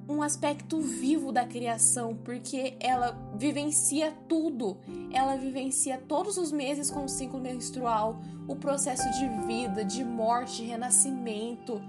um 0.08 0.22
aspecto 0.22 0.80
vivo 0.80 1.32
da 1.32 1.44
criação, 1.44 2.14
porque 2.14 2.76
ela 2.78 3.18
vivencia 3.34 4.12
tudo. 4.28 4.76
Ela 5.12 5.36
vivencia 5.36 6.00
todos 6.06 6.36
os 6.36 6.52
meses 6.52 6.90
com 6.90 7.04
o 7.04 7.08
ciclo 7.08 7.40
menstrual, 7.40 8.20
o 8.46 8.54
processo 8.54 9.10
de 9.18 9.28
vida, 9.46 9.84
de 9.84 10.04
morte, 10.04 10.62
de 10.62 10.64
renascimento. 10.64 11.82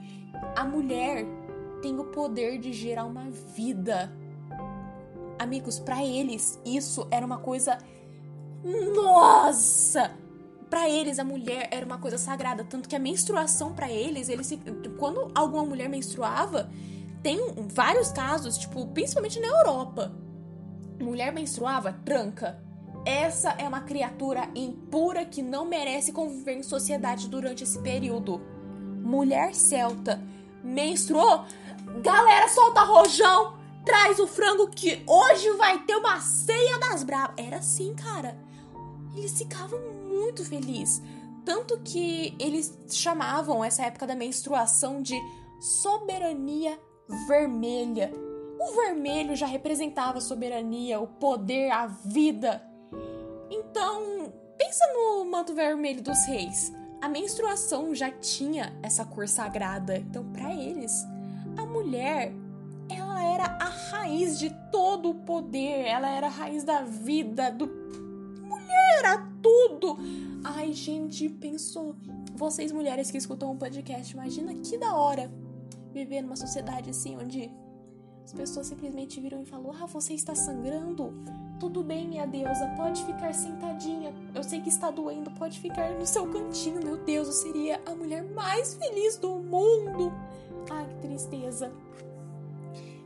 A 0.56 0.66
mulher 0.66 1.26
tem 1.82 2.00
o 2.00 2.06
poder 2.06 2.58
de 2.58 2.74
gerar 2.74 3.06
uma 3.06 3.30
vida. 3.30 4.12
Amigos, 5.38 5.80
para 5.80 6.04
eles 6.04 6.60
isso 6.66 7.08
era 7.12 7.26
uma 7.26 7.38
coisa 7.38 7.78
nossa, 8.64 10.12
para 10.70 10.90
eles 10.90 11.20
a 11.20 11.24
mulher 11.24 11.70
era 11.72 11.86
uma 11.86 11.98
coisa 11.98 12.18
sagrada, 12.18 12.64
tanto 12.64 12.90
que 12.90 12.96
a 12.96 13.00
menstruação 13.00 13.74
para 13.74 13.90
eles, 13.90 14.30
eles 14.30 14.52
quando 14.98 15.32
alguma 15.34 15.64
mulher 15.64 15.88
menstruava, 15.88 16.70
tem 17.28 17.42
vários 17.68 18.10
casos, 18.10 18.58
tipo, 18.58 18.88
principalmente 18.88 19.38
na 19.38 19.48
Europa. 19.48 20.14
Mulher 20.98 21.34
menstruava, 21.34 21.92
tranca. 21.92 22.58
Essa 23.06 23.50
é 23.58 23.68
uma 23.68 23.82
criatura 23.82 24.50
impura 24.56 25.26
que 25.26 25.42
não 25.42 25.66
merece 25.66 26.14
conviver 26.14 26.54
em 26.54 26.64
sociedade 26.64 27.28
durante 27.28 27.66
esse 27.66 27.82
período. 27.82 28.40
Mulher 29.04 29.54
celta 29.54 30.24
menstruou, 30.64 31.44
galera, 32.02 32.48
solta 32.48 32.84
rojão, 32.84 33.58
traz 33.84 34.20
o 34.20 34.28
frango 34.28 34.70
que 34.70 35.04
hoje 35.06 35.52
vai 35.58 35.84
ter 35.84 35.98
uma 35.98 36.22
ceia 36.22 36.80
das 36.80 37.04
bravas. 37.04 37.36
Era 37.36 37.58
assim, 37.58 37.94
cara. 37.94 38.38
Eles 39.18 39.38
ficavam 39.38 39.78
muito 40.08 40.46
feliz. 40.46 41.02
Tanto 41.44 41.78
que 41.80 42.34
eles 42.40 42.74
chamavam 42.90 43.66
essa 43.66 43.84
época 43.84 44.08
da 44.08 44.16
menstruação 44.16 45.02
de 45.02 45.20
soberania 45.60 46.80
vermelha. 47.28 48.12
O 48.60 48.76
vermelho 48.76 49.36
já 49.36 49.46
representava 49.46 50.18
a 50.18 50.22
soberania, 50.22 51.00
o 51.00 51.08
poder, 51.08 51.72
a 51.72 51.88
vida. 51.88 52.62
Então, 53.50 54.34
pensa 54.58 54.86
no 54.94 55.26
manto 55.26 55.54
vermelho 55.54 56.02
dos 56.02 56.26
reis. 56.26 56.74
A 57.02 57.08
menstruação 57.08 57.94
já 57.94 58.12
tinha 58.12 58.74
essa 58.82 59.06
cor 59.06 59.28
sagrada. 59.28 59.98
Então, 59.98 60.26
para 60.32 60.54
eles, 60.54 61.06
a 61.56 61.66
mulher, 61.66 62.34
ela 62.90 63.24
era 63.24 63.46
a 63.46 63.70
raiz 63.70 64.40
de 64.40 64.50
todo 64.72 65.12
o 65.12 65.16
poder, 65.16 65.86
ela 65.86 66.10
era 66.10 66.28
a 66.28 66.32
raiz 66.32 66.64
da 66.64 66.82
vida, 66.82 67.52
do 67.52 67.68
mulher 68.44 69.00
era 69.00 69.18
tudo. 69.42 69.98
Ai, 70.44 70.74
gente, 70.74 71.30
pensou. 71.30 71.96
Vocês 72.34 72.72
mulheres 72.72 73.10
que 73.10 73.18
escutam 73.18 73.52
um 73.52 73.58
podcast, 73.58 74.14
imagina 74.14 74.54
que 74.56 74.78
da 74.78 74.96
hora 74.96 75.32
viver 75.94 76.22
numa 76.22 76.36
sociedade 76.36 76.90
assim 76.90 77.18
onde 77.18 77.52
as 78.24 78.34
pessoas 78.34 78.68
simplesmente 78.68 79.22
viram 79.22 79.42
e 79.42 79.46
falam: 79.46 79.72
"Ah, 79.72 79.86
você 79.86 80.14
está 80.14 80.36
sangrando? 80.36 81.14
Tudo 81.60 81.84
bem, 81.84 82.08
minha 82.08 82.28
deusa, 82.28 82.74
pode 82.76 83.04
ficar 83.06 83.34
sentadinha. 83.34 84.14
Eu 84.36 84.44
sei 84.44 84.62
que 84.62 84.70
está 84.70 84.92
doendo, 84.92 85.32
pode 85.32 85.60
ficar 85.60 85.90
no 85.92 86.06
seu 86.06 86.30
cantinho. 86.30 86.84
Meu 86.84 86.98
Deus, 86.98 87.28
eu 87.28 87.34
seria 87.34 87.82
a 87.86 87.96
mulher 87.96 88.24
mais 88.24 88.74
feliz 88.74 89.18
do 89.18 89.40
mundo." 89.40 90.12
Ai, 90.70 90.86
que 90.88 91.08
tristeza. 91.08 91.72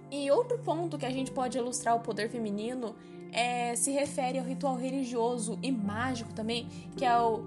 E 0.10 0.30
outro 0.30 0.58
ponto 0.60 0.98
que 0.98 1.06
a 1.06 1.12
gente 1.12 1.32
pode 1.32 1.58
ilustrar 1.58 1.96
o 1.96 2.02
poder 2.02 2.30
feminino 2.30 2.96
é, 3.32 3.76
se 3.76 3.92
refere 3.92 4.38
ao 4.38 4.46
ritual 4.46 4.76
religioso 4.76 5.58
e 5.62 5.72
mágico 5.72 6.34
também, 6.34 6.68
que 6.98 7.06
é 7.06 7.18
o 7.18 7.44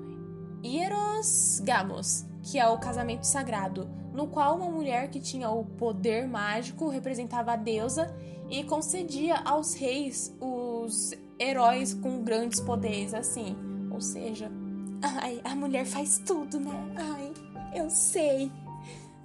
Hieros 0.65 1.61
Gamos, 1.63 2.25
que 2.43 2.59
é 2.59 2.67
o 2.67 2.79
casamento 2.79 3.25
sagrado, 3.25 3.87
no 4.15 4.29
qual 4.29 4.55
uma 4.55 4.71
mulher 4.71 5.11
que 5.11 5.21
tinha 5.21 5.51
o 5.51 5.65
poder 5.65 6.29
mágico 6.29 6.89
representava 6.89 7.53
a 7.53 7.57
deusa 7.57 8.15
e 8.49 8.63
concedia 8.63 9.37
aos 9.45 9.75
reis 9.75 10.33
os 10.41 11.13
heróis 11.39 11.93
com 11.93 12.23
grandes 12.23 12.61
poderes, 12.61 13.13
assim. 13.13 13.57
Ou 13.91 14.01
seja, 14.01 14.51
ai, 15.03 15.41
a 15.43 15.57
mulher 15.57 15.85
faz 15.85 16.23
tudo, 16.25 16.61
né? 16.61 16.71
Ai, 16.95 17.33
eu 17.75 17.91
sei. 17.91 18.53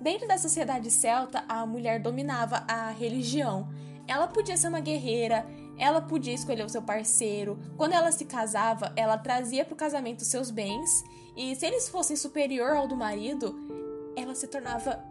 Dentro 0.01 0.27
da 0.27 0.39
sociedade 0.39 0.89
celta, 0.89 1.43
a 1.47 1.65
mulher 1.67 2.01
dominava 2.01 2.63
a 2.67 2.89
religião. 2.89 3.69
Ela 4.07 4.27
podia 4.27 4.57
ser 4.57 4.69
uma 4.69 4.79
guerreira, 4.79 5.45
ela 5.77 6.01
podia 6.01 6.33
escolher 6.33 6.65
o 6.65 6.69
seu 6.69 6.81
parceiro. 6.81 7.59
Quando 7.77 7.93
ela 7.93 8.11
se 8.11 8.25
casava, 8.25 8.91
ela 8.95 9.19
trazia 9.19 9.63
para 9.63 9.73
o 9.73 9.77
casamento 9.77 10.25
seus 10.25 10.49
bens. 10.49 11.03
E 11.37 11.55
se 11.55 11.65
eles 11.65 11.87
fossem 11.87 12.15
superior 12.15 12.75
ao 12.75 12.87
do 12.87 12.97
marido, 12.97 13.78
ela 14.21 14.35
se 14.35 14.47
tornava 14.47 15.03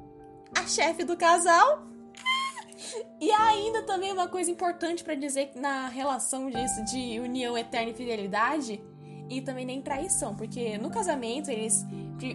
a 0.54 0.66
chefe 0.66 1.04
do 1.04 1.16
casal. 1.16 1.86
E 3.20 3.30
ainda 3.32 3.82
também 3.82 4.12
uma 4.12 4.28
coisa 4.28 4.50
importante 4.50 5.02
para 5.02 5.14
dizer 5.14 5.50
na 5.56 5.88
relação 5.88 6.48
disso 6.48 6.84
de 6.84 7.18
união 7.18 7.58
eterna 7.58 7.90
e 7.90 7.94
fidelidade 7.94 8.80
e 9.28 9.40
também 9.40 9.66
nem 9.66 9.82
traição, 9.82 10.34
porque 10.34 10.78
no 10.78 10.88
casamento 10.88 11.50
eles 11.50 11.84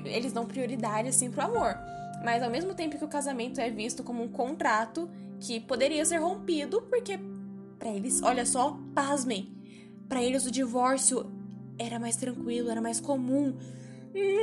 eles 0.05 0.33
dão 0.33 0.45
prioridade 0.45 1.07
assim 1.07 1.31
pro 1.31 1.43
amor. 1.43 1.75
Mas 2.23 2.43
ao 2.43 2.49
mesmo 2.49 2.73
tempo 2.73 2.97
que 2.97 3.05
o 3.05 3.07
casamento 3.07 3.59
é 3.59 3.69
visto 3.69 4.03
como 4.03 4.21
um 4.21 4.27
contrato 4.27 5.09
que 5.39 5.59
poderia 5.61 6.05
ser 6.05 6.17
rompido 6.17 6.81
porque 6.83 7.17
para 7.79 7.89
eles, 7.89 8.21
olha 8.21 8.45
só, 8.45 8.77
pasmem, 8.93 9.51
para 10.07 10.21
eles 10.21 10.45
o 10.45 10.51
divórcio 10.51 11.29
era 11.77 11.99
mais 11.99 12.15
tranquilo, 12.15 12.69
era 12.69 12.81
mais 12.81 12.99
comum. 12.99 13.57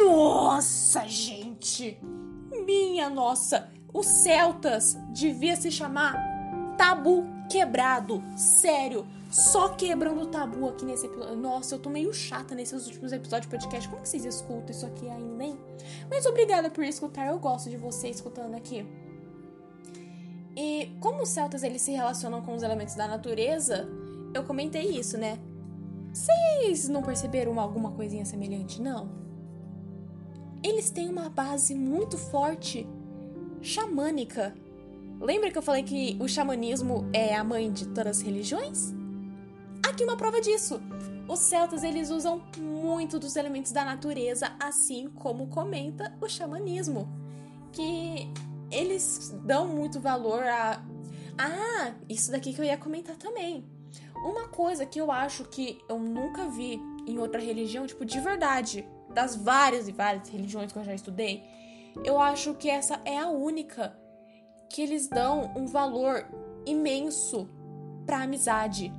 Nossa, 0.02 1.06
gente! 1.06 1.98
Minha 2.70 3.10
nossa! 3.10 3.68
Os 3.92 4.06
celtas 4.06 4.96
devia 5.12 5.56
se 5.56 5.72
chamar 5.72 6.14
Tabu 6.78 7.26
Quebrado. 7.50 8.22
Sério, 8.36 9.04
só 9.28 9.70
quebrando 9.70 10.20
o 10.20 10.26
tabu 10.26 10.68
aqui 10.68 10.84
nesse 10.84 11.06
episódio. 11.06 11.34
Nossa, 11.34 11.74
eu 11.74 11.80
tô 11.80 11.90
meio 11.90 12.14
chata 12.14 12.54
nesses 12.54 12.86
últimos 12.86 13.12
episódios 13.12 13.50
de 13.50 13.56
podcast. 13.56 13.88
Como 13.88 14.02
que 14.02 14.08
vocês 14.08 14.24
escutam 14.24 14.70
isso 14.70 14.86
aqui 14.86 15.08
ainda, 15.08 15.42
hein? 15.42 15.58
Mas 16.08 16.24
obrigada 16.26 16.70
por 16.70 16.84
escutar, 16.84 17.26
eu 17.26 17.40
gosto 17.40 17.68
de 17.68 17.76
você 17.76 18.08
escutando 18.08 18.54
aqui. 18.54 18.86
E 20.56 20.92
como 21.00 21.24
os 21.24 21.28
celtas 21.30 21.64
eles 21.64 21.82
se 21.82 21.90
relacionam 21.90 22.40
com 22.40 22.54
os 22.54 22.62
elementos 22.62 22.94
da 22.94 23.08
natureza, 23.08 23.88
eu 24.32 24.44
comentei 24.44 24.96
isso, 24.96 25.18
né? 25.18 25.40
Vocês 26.12 26.88
não 26.88 27.02
perceberam 27.02 27.58
alguma 27.58 27.90
coisinha 27.90 28.24
semelhante, 28.24 28.80
não? 28.80 29.19
Eles 30.62 30.90
têm 30.90 31.08
uma 31.08 31.28
base 31.28 31.74
muito 31.74 32.18
forte 32.18 32.86
xamânica. 33.62 34.54
Lembra 35.20 35.50
que 35.50 35.58
eu 35.58 35.62
falei 35.62 35.82
que 35.82 36.16
o 36.20 36.28
xamanismo 36.28 37.08
é 37.12 37.34
a 37.34 37.44
mãe 37.44 37.70
de 37.72 37.86
todas 37.88 38.18
as 38.18 38.22
religiões? 38.22 38.94
Aqui 39.86 40.04
uma 40.04 40.16
prova 40.16 40.40
disso. 40.40 40.80
Os 41.28 41.38
celtas 41.38 41.84
eles 41.84 42.10
usam 42.10 42.42
muito 42.58 43.18
dos 43.18 43.36
elementos 43.36 43.72
da 43.72 43.84
natureza, 43.84 44.52
assim 44.58 45.08
como 45.10 45.46
comenta 45.48 46.12
o 46.20 46.28
xamanismo, 46.28 47.08
que 47.72 48.28
eles 48.70 49.34
dão 49.44 49.68
muito 49.68 50.00
valor 50.00 50.42
a 50.42 50.82
Ah, 51.38 51.94
isso 52.08 52.30
daqui 52.30 52.52
que 52.52 52.60
eu 52.60 52.64
ia 52.64 52.76
comentar 52.76 53.16
também. 53.16 53.64
Uma 54.16 54.48
coisa 54.48 54.84
que 54.84 55.00
eu 55.00 55.10
acho 55.10 55.44
que 55.44 55.78
eu 55.88 55.98
nunca 55.98 56.46
vi 56.48 56.78
em 57.06 57.18
outra 57.18 57.40
religião, 57.40 57.86
tipo, 57.86 58.04
de 58.04 58.20
verdade, 58.20 58.86
das 59.14 59.36
várias 59.36 59.88
e 59.88 59.92
várias 59.92 60.28
religiões 60.28 60.72
que 60.72 60.78
eu 60.78 60.84
já 60.84 60.94
estudei, 60.94 61.42
eu 62.04 62.20
acho 62.20 62.54
que 62.54 62.70
essa 62.70 63.00
é 63.04 63.18
a 63.18 63.28
única 63.28 63.96
que 64.68 64.82
eles 64.82 65.08
dão 65.08 65.52
um 65.56 65.66
valor 65.66 66.24
imenso 66.64 67.48
pra 68.06 68.22
amizade. 68.22 68.92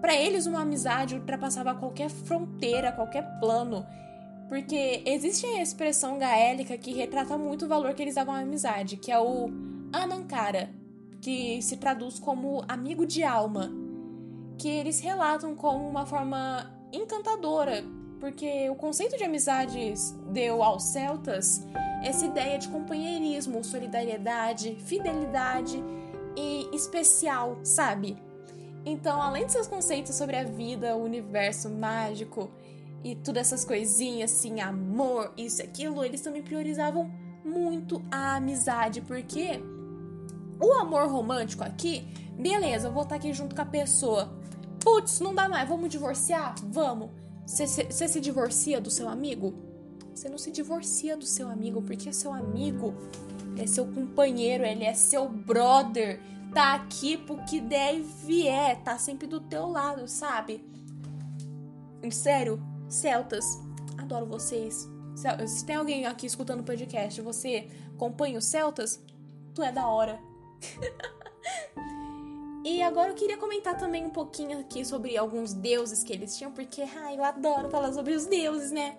Para 0.00 0.14
eles, 0.14 0.46
uma 0.46 0.62
amizade 0.62 1.14
ultrapassava 1.14 1.74
qualquer 1.74 2.08
fronteira, 2.08 2.92
qualquer 2.92 3.38
plano. 3.40 3.84
Porque 4.48 5.02
existe 5.04 5.44
a 5.44 5.60
expressão 5.60 6.18
gaélica 6.18 6.78
que 6.78 6.92
retrata 6.92 7.36
muito 7.36 7.64
o 7.64 7.68
valor 7.68 7.92
que 7.94 8.02
eles 8.02 8.14
davam 8.14 8.34
à 8.34 8.38
amizade, 8.38 8.96
que 8.96 9.10
é 9.10 9.18
o 9.18 9.50
anankara, 9.92 10.70
que 11.20 11.60
se 11.60 11.76
traduz 11.76 12.18
como 12.18 12.64
amigo 12.68 13.04
de 13.04 13.24
alma 13.24 13.70
que 14.58 14.68
eles 14.68 15.00
relatam 15.00 15.54
como 15.54 15.88
uma 15.88 16.06
forma 16.06 16.70
encantadora, 16.92 17.84
porque 18.20 18.68
o 18.70 18.74
conceito 18.74 19.16
de 19.16 19.24
amizades 19.24 20.14
deu 20.30 20.62
aos 20.62 20.84
celtas 20.84 21.66
essa 22.02 22.24
ideia 22.24 22.58
de 22.58 22.68
companheirismo, 22.68 23.62
solidariedade, 23.64 24.76
fidelidade 24.76 25.82
e 26.36 26.68
especial, 26.74 27.58
sabe? 27.62 28.16
Então, 28.84 29.20
além 29.20 29.46
de 29.46 29.52
seus 29.52 29.66
conceitos 29.66 30.14
sobre 30.14 30.36
a 30.36 30.44
vida, 30.44 30.96
o 30.96 31.02
universo 31.02 31.68
mágico 31.68 32.50
e 33.02 33.14
todas 33.16 33.48
essas 33.48 33.64
coisinhas 33.64 34.32
assim, 34.32 34.60
amor, 34.60 35.32
isso 35.36 35.60
e 35.60 35.64
aquilo, 35.64 36.04
eles 36.04 36.20
também 36.20 36.42
priorizavam 36.42 37.10
muito 37.44 38.02
a 38.10 38.36
amizade, 38.36 39.00
porque 39.00 39.60
o 40.60 40.72
amor 40.74 41.08
romântico 41.08 41.64
aqui, 41.64 42.06
beleza, 42.38 42.88
eu 42.88 42.92
vou 42.92 43.02
estar 43.02 43.16
aqui 43.16 43.32
junto 43.32 43.54
com 43.54 43.62
a 43.62 43.66
pessoa, 43.66 44.32
Putz, 44.86 45.18
não 45.18 45.34
dá 45.34 45.48
mais, 45.48 45.68
vamos 45.68 45.88
divorciar? 45.88 46.54
Vamos. 46.62 47.10
Você 47.46 48.08
se 48.08 48.20
divorcia 48.20 48.80
do 48.80 48.90
seu 48.90 49.08
amigo? 49.08 49.54
Você 50.12 50.28
não 50.28 50.38
se 50.38 50.50
divorcia 50.50 51.16
do 51.16 51.24
seu 51.24 51.48
amigo, 51.48 51.80
porque 51.80 52.12
seu 52.12 52.32
amigo 52.32 52.94
é 53.56 53.66
seu 53.66 53.86
companheiro, 53.86 54.64
ele 54.64 54.84
é 54.84 54.94
seu 54.94 55.28
brother. 55.28 56.20
Tá 56.52 56.74
aqui 56.74 57.16
pro 57.16 57.44
que 57.44 57.60
der 57.60 57.94
e 57.94 58.00
vier, 58.00 58.82
tá 58.82 58.98
sempre 58.98 59.26
do 59.26 59.40
teu 59.40 59.68
lado, 59.68 60.08
sabe? 60.08 60.64
Sério, 62.10 62.60
Celtas, 62.88 63.44
adoro 63.98 64.26
vocês. 64.26 64.88
Se 65.46 65.64
tem 65.64 65.76
alguém 65.76 66.06
aqui 66.06 66.26
escutando 66.26 66.60
o 66.60 66.64
podcast, 66.64 67.20
você 67.20 67.68
acompanha 67.94 68.38
os 68.38 68.44
Celtas, 68.44 69.02
tu 69.54 69.62
é 69.62 69.70
da 69.70 69.86
hora. 69.86 70.18
E 72.66 72.82
agora 72.82 73.10
eu 73.10 73.14
queria 73.14 73.36
comentar 73.36 73.78
também 73.78 74.04
um 74.04 74.10
pouquinho 74.10 74.58
aqui 74.58 74.84
sobre 74.84 75.16
alguns 75.16 75.54
deuses 75.54 76.02
que 76.02 76.12
eles 76.12 76.36
tinham, 76.36 76.50
porque 76.50 76.82
ai, 76.82 77.16
eu 77.16 77.22
adoro 77.22 77.70
falar 77.70 77.92
sobre 77.92 78.12
os 78.12 78.26
deuses, 78.26 78.72
né? 78.72 78.96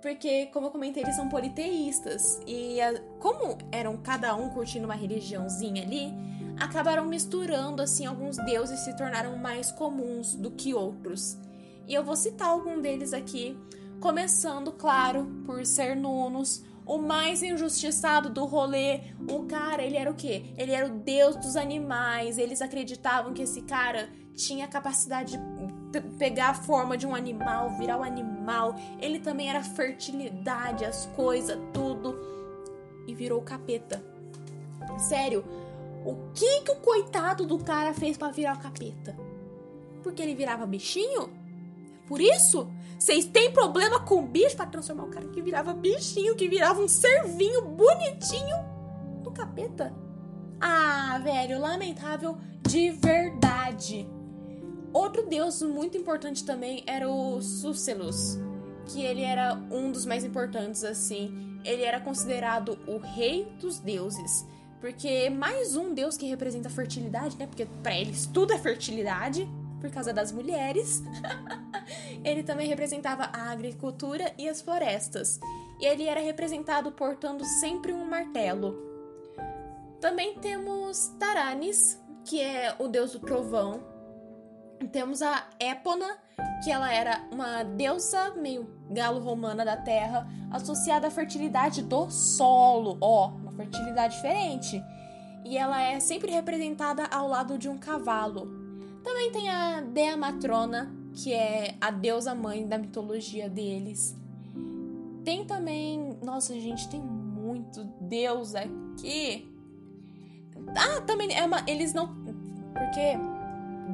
Porque, 0.00 0.46
como 0.46 0.68
eu 0.68 0.70
comentei, 0.70 1.02
eles 1.02 1.14
são 1.14 1.28
politeístas. 1.28 2.40
E 2.46 2.80
a, 2.80 2.98
como 3.20 3.58
eram 3.70 3.98
cada 3.98 4.34
um 4.34 4.48
curtindo 4.48 4.86
uma 4.86 4.94
religiãozinha 4.94 5.82
ali, 5.82 6.10
acabaram 6.58 7.04
misturando, 7.04 7.82
assim, 7.82 8.06
alguns 8.06 8.38
deuses 8.38 8.80
se 8.80 8.96
tornaram 8.96 9.36
mais 9.36 9.70
comuns 9.70 10.34
do 10.34 10.50
que 10.50 10.72
outros. 10.72 11.36
E 11.86 11.92
eu 11.92 12.02
vou 12.02 12.16
citar 12.16 12.48
algum 12.48 12.80
deles 12.80 13.12
aqui, 13.12 13.58
começando, 14.00 14.72
claro, 14.72 15.26
por 15.44 15.66
ser 15.66 15.94
Nunos, 15.94 16.64
o 16.86 16.98
mais 16.98 17.42
injustiçado 17.42 18.30
do 18.30 18.44
rolê. 18.44 19.00
O 19.28 19.44
cara, 19.44 19.82
ele 19.82 19.96
era 19.96 20.10
o 20.10 20.14
quê? 20.14 20.44
Ele 20.56 20.72
era 20.72 20.86
o 20.86 20.90
deus 20.90 21.36
dos 21.36 21.56
animais. 21.56 22.38
Eles 22.38 22.62
acreditavam 22.62 23.34
que 23.34 23.42
esse 23.42 23.62
cara 23.62 24.08
tinha 24.34 24.68
capacidade 24.68 25.36
de 25.90 26.00
pegar 26.18 26.50
a 26.50 26.54
forma 26.54 26.96
de 26.96 27.06
um 27.06 27.14
animal, 27.14 27.70
virar 27.76 27.98
um 27.98 28.04
animal. 28.04 28.76
Ele 29.00 29.18
também 29.18 29.50
era 29.50 29.62
fertilidade, 29.62 30.84
as 30.84 31.06
coisas, 31.16 31.58
tudo. 31.74 32.16
E 33.06 33.14
virou 33.14 33.42
capeta. 33.42 34.02
Sério, 34.98 35.44
o 36.04 36.30
que 36.32 36.60
que 36.60 36.70
o 36.70 36.76
coitado 36.76 37.44
do 37.44 37.58
cara 37.58 37.92
fez 37.92 38.16
para 38.16 38.30
virar 38.30 38.56
o 38.56 38.60
capeta? 38.60 39.16
Porque 40.02 40.22
ele 40.22 40.34
virava 40.34 40.64
bichinho? 40.66 41.45
Por 42.06 42.20
isso? 42.20 42.68
Vocês 42.98 43.26
têm 43.26 43.52
problema 43.52 44.00
com 44.00 44.26
bicho 44.26 44.56
para 44.56 44.66
transformar 44.66 45.04
o 45.04 45.10
cara 45.10 45.28
que 45.28 45.42
virava 45.42 45.74
bichinho, 45.74 46.36
que 46.36 46.48
virava 46.48 46.80
um 46.80 46.88
servinho 46.88 47.62
bonitinho 47.62 48.56
do 49.22 49.30
capeta? 49.30 49.92
Ah, 50.60 51.20
velho, 51.22 51.60
lamentável 51.60 52.38
de 52.66 52.90
verdade. 52.90 54.08
Outro 54.92 55.26
deus 55.26 55.60
muito 55.60 55.98
importante 55.98 56.44
também 56.44 56.82
era 56.86 57.08
o 57.08 57.42
Sucelus, 57.42 58.38
que 58.86 59.02
ele 59.02 59.22
era 59.22 59.54
um 59.70 59.92
dos 59.92 60.06
mais 60.06 60.24
importantes 60.24 60.82
assim. 60.84 61.60
Ele 61.64 61.82
era 61.82 62.00
considerado 62.00 62.78
o 62.86 62.96
rei 62.96 63.44
dos 63.60 63.78
deuses, 63.78 64.46
porque 64.80 65.28
mais 65.28 65.76
um 65.76 65.92
deus 65.92 66.16
que 66.16 66.26
representa 66.26 66.68
a 66.68 66.70
fertilidade, 66.70 67.36
né? 67.36 67.46
Porque 67.46 67.66
para 67.82 67.98
eles 67.98 68.24
tudo 68.24 68.52
é 68.52 68.58
fertilidade 68.58 69.46
por 69.80 69.90
causa 69.90 70.12
das 70.12 70.32
mulheres. 70.32 71.02
ele 72.24 72.42
também 72.42 72.68
representava 72.68 73.24
a 73.32 73.50
agricultura 73.50 74.32
e 74.38 74.48
as 74.48 74.60
florestas, 74.60 75.38
e 75.80 75.86
ele 75.86 76.06
era 76.06 76.20
representado 76.20 76.92
portando 76.92 77.44
sempre 77.44 77.92
um 77.92 78.04
martelo. 78.04 78.86
Também 80.00 80.34
temos 80.38 81.08
Taranis, 81.18 82.00
que 82.24 82.40
é 82.40 82.74
o 82.78 82.88
deus 82.88 83.12
do 83.12 83.20
trovão. 83.20 83.80
Temos 84.92 85.22
a 85.22 85.46
Épona, 85.58 86.18
que 86.62 86.70
ela 86.70 86.92
era 86.92 87.22
uma 87.32 87.62
deusa 87.62 88.34
meio 88.34 88.68
galo-romana 88.90 89.64
da 89.64 89.76
terra, 89.76 90.28
associada 90.50 91.08
à 91.08 91.10
fertilidade 91.10 91.82
do 91.82 92.10
solo. 92.10 92.98
Ó, 93.00 93.28
uma 93.28 93.52
fertilidade 93.52 94.16
diferente. 94.16 94.82
E 95.44 95.56
ela 95.56 95.80
é 95.80 95.98
sempre 95.98 96.30
representada 96.30 97.04
ao 97.06 97.28
lado 97.28 97.56
de 97.56 97.68
um 97.68 97.78
cavalo. 97.78 98.55
Também 99.06 99.30
tem 99.30 99.48
a 99.48 99.80
Dea 99.82 100.16
Matrona, 100.16 100.92
que 101.14 101.32
é 101.32 101.76
a 101.80 101.92
deusa 101.92 102.34
mãe 102.34 102.66
da 102.66 102.76
mitologia 102.76 103.48
deles. 103.48 104.16
Tem 105.24 105.44
também. 105.44 106.18
Nossa, 106.24 106.52
gente, 106.58 106.88
tem 106.88 107.00
muito 107.00 107.84
deus 108.00 108.56
aqui. 108.56 109.48
Ah, 110.76 111.00
também 111.02 111.32
é 111.32 111.44
uma. 111.44 111.62
Eles 111.68 111.94
não. 111.94 112.08
Porque 112.72 113.16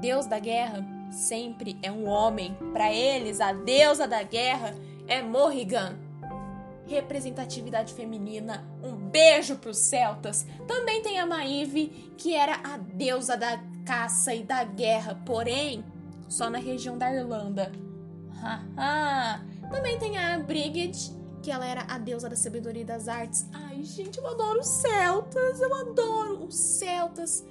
Deus 0.01 0.25
da 0.25 0.39
guerra 0.39 0.83
sempre 1.11 1.77
é 1.83 1.93
um 1.93 2.09
homem. 2.09 2.57
Para 2.73 2.91
eles, 2.91 3.39
a 3.39 3.53
deusa 3.53 4.09
da 4.09 4.23
guerra 4.23 4.75
é 5.07 5.21
Morrigan. 5.21 5.95
Representatividade 6.87 7.93
feminina. 7.93 8.67
Um 8.83 8.97
beijo 8.97 9.57
pros 9.57 9.77
celtas. 9.77 10.47
Também 10.67 11.03
tem 11.03 11.21
a 11.21 11.27
Maeve, 11.27 12.15
que 12.17 12.35
era 12.35 12.55
a 12.65 12.79
deusa 12.79 13.37
da 13.37 13.61
caça 13.93 14.35
e 14.35 14.43
da 14.43 14.65
guerra, 14.65 15.21
porém, 15.27 15.85
só 16.27 16.49
na 16.49 16.57
região 16.57 16.97
da 16.97 17.13
Irlanda. 17.13 17.71
Também 19.71 19.99
tem 19.99 20.17
a 20.17 20.39
Brigid, 20.39 21.13
que 21.43 21.51
ela 21.51 21.67
era 21.67 21.83
a 21.83 21.99
deusa 21.99 22.27
da 22.27 22.35
sabedoria 22.35 22.81
e 22.81 22.87
das 22.87 23.07
artes. 23.07 23.47
Ai, 23.53 23.83
gente, 23.83 24.17
eu 24.17 24.27
adoro 24.27 24.61
os 24.61 24.67
celtas, 24.67 25.61
eu 25.61 25.75
adoro 25.75 26.43
os 26.43 26.57
celtas. 26.57 27.45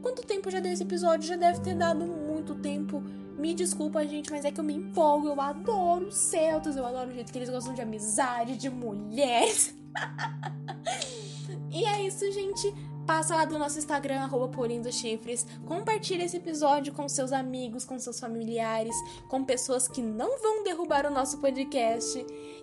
Quanto 0.00 0.24
tempo 0.24 0.48
já 0.52 0.60
deu 0.60 0.72
esse 0.72 0.84
episódio? 0.84 1.26
Já 1.26 1.34
deve 1.34 1.58
ter 1.62 1.74
dado 1.74 2.06
muito 2.06 2.54
tempo. 2.54 3.02
Me 3.36 3.52
desculpa, 3.52 4.06
gente, 4.06 4.30
mas 4.30 4.44
é 4.44 4.52
que 4.52 4.60
eu 4.60 4.64
me 4.64 4.74
empolgo. 4.74 5.26
Eu 5.26 5.40
adoro 5.40 6.06
os 6.06 6.16
celtas, 6.16 6.76
eu 6.76 6.86
adoro 6.86 7.10
o 7.10 7.12
jeito 7.12 7.32
que 7.32 7.38
eles 7.38 7.50
gostam 7.50 7.74
de 7.74 7.82
amizade, 7.82 8.56
de 8.56 8.70
mulheres. 8.70 9.74
e 11.72 11.84
é 11.84 12.06
isso, 12.06 12.30
gente. 12.30 12.72
Passa 13.08 13.34
lá 13.34 13.46
do 13.46 13.58
nosso 13.58 13.78
Instagram, 13.78 14.20
arroba 14.20 14.52
Chifres. 14.92 15.46
Compartilha 15.64 16.24
esse 16.24 16.36
episódio 16.36 16.92
com 16.92 17.08
seus 17.08 17.32
amigos, 17.32 17.82
com 17.82 17.98
seus 17.98 18.20
familiares, 18.20 18.94
com 19.30 19.42
pessoas 19.42 19.88
que 19.88 20.02
não 20.02 20.38
vão 20.38 20.62
derrubar 20.62 21.06
o 21.06 21.10
nosso 21.10 21.38
podcast. 21.38 22.18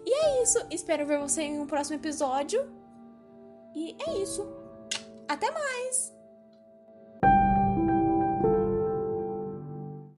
E 0.05 0.13
é 0.13 0.43
isso. 0.43 0.63
Espero 0.69 1.07
ver 1.07 1.17
você 1.17 1.41
em 1.41 1.59
um 1.59 1.65
próximo 1.65 1.97
episódio. 1.97 2.63
E 3.75 3.97
é 4.05 4.21
isso. 4.21 4.47
Até 5.27 5.49
mais! 5.49 6.14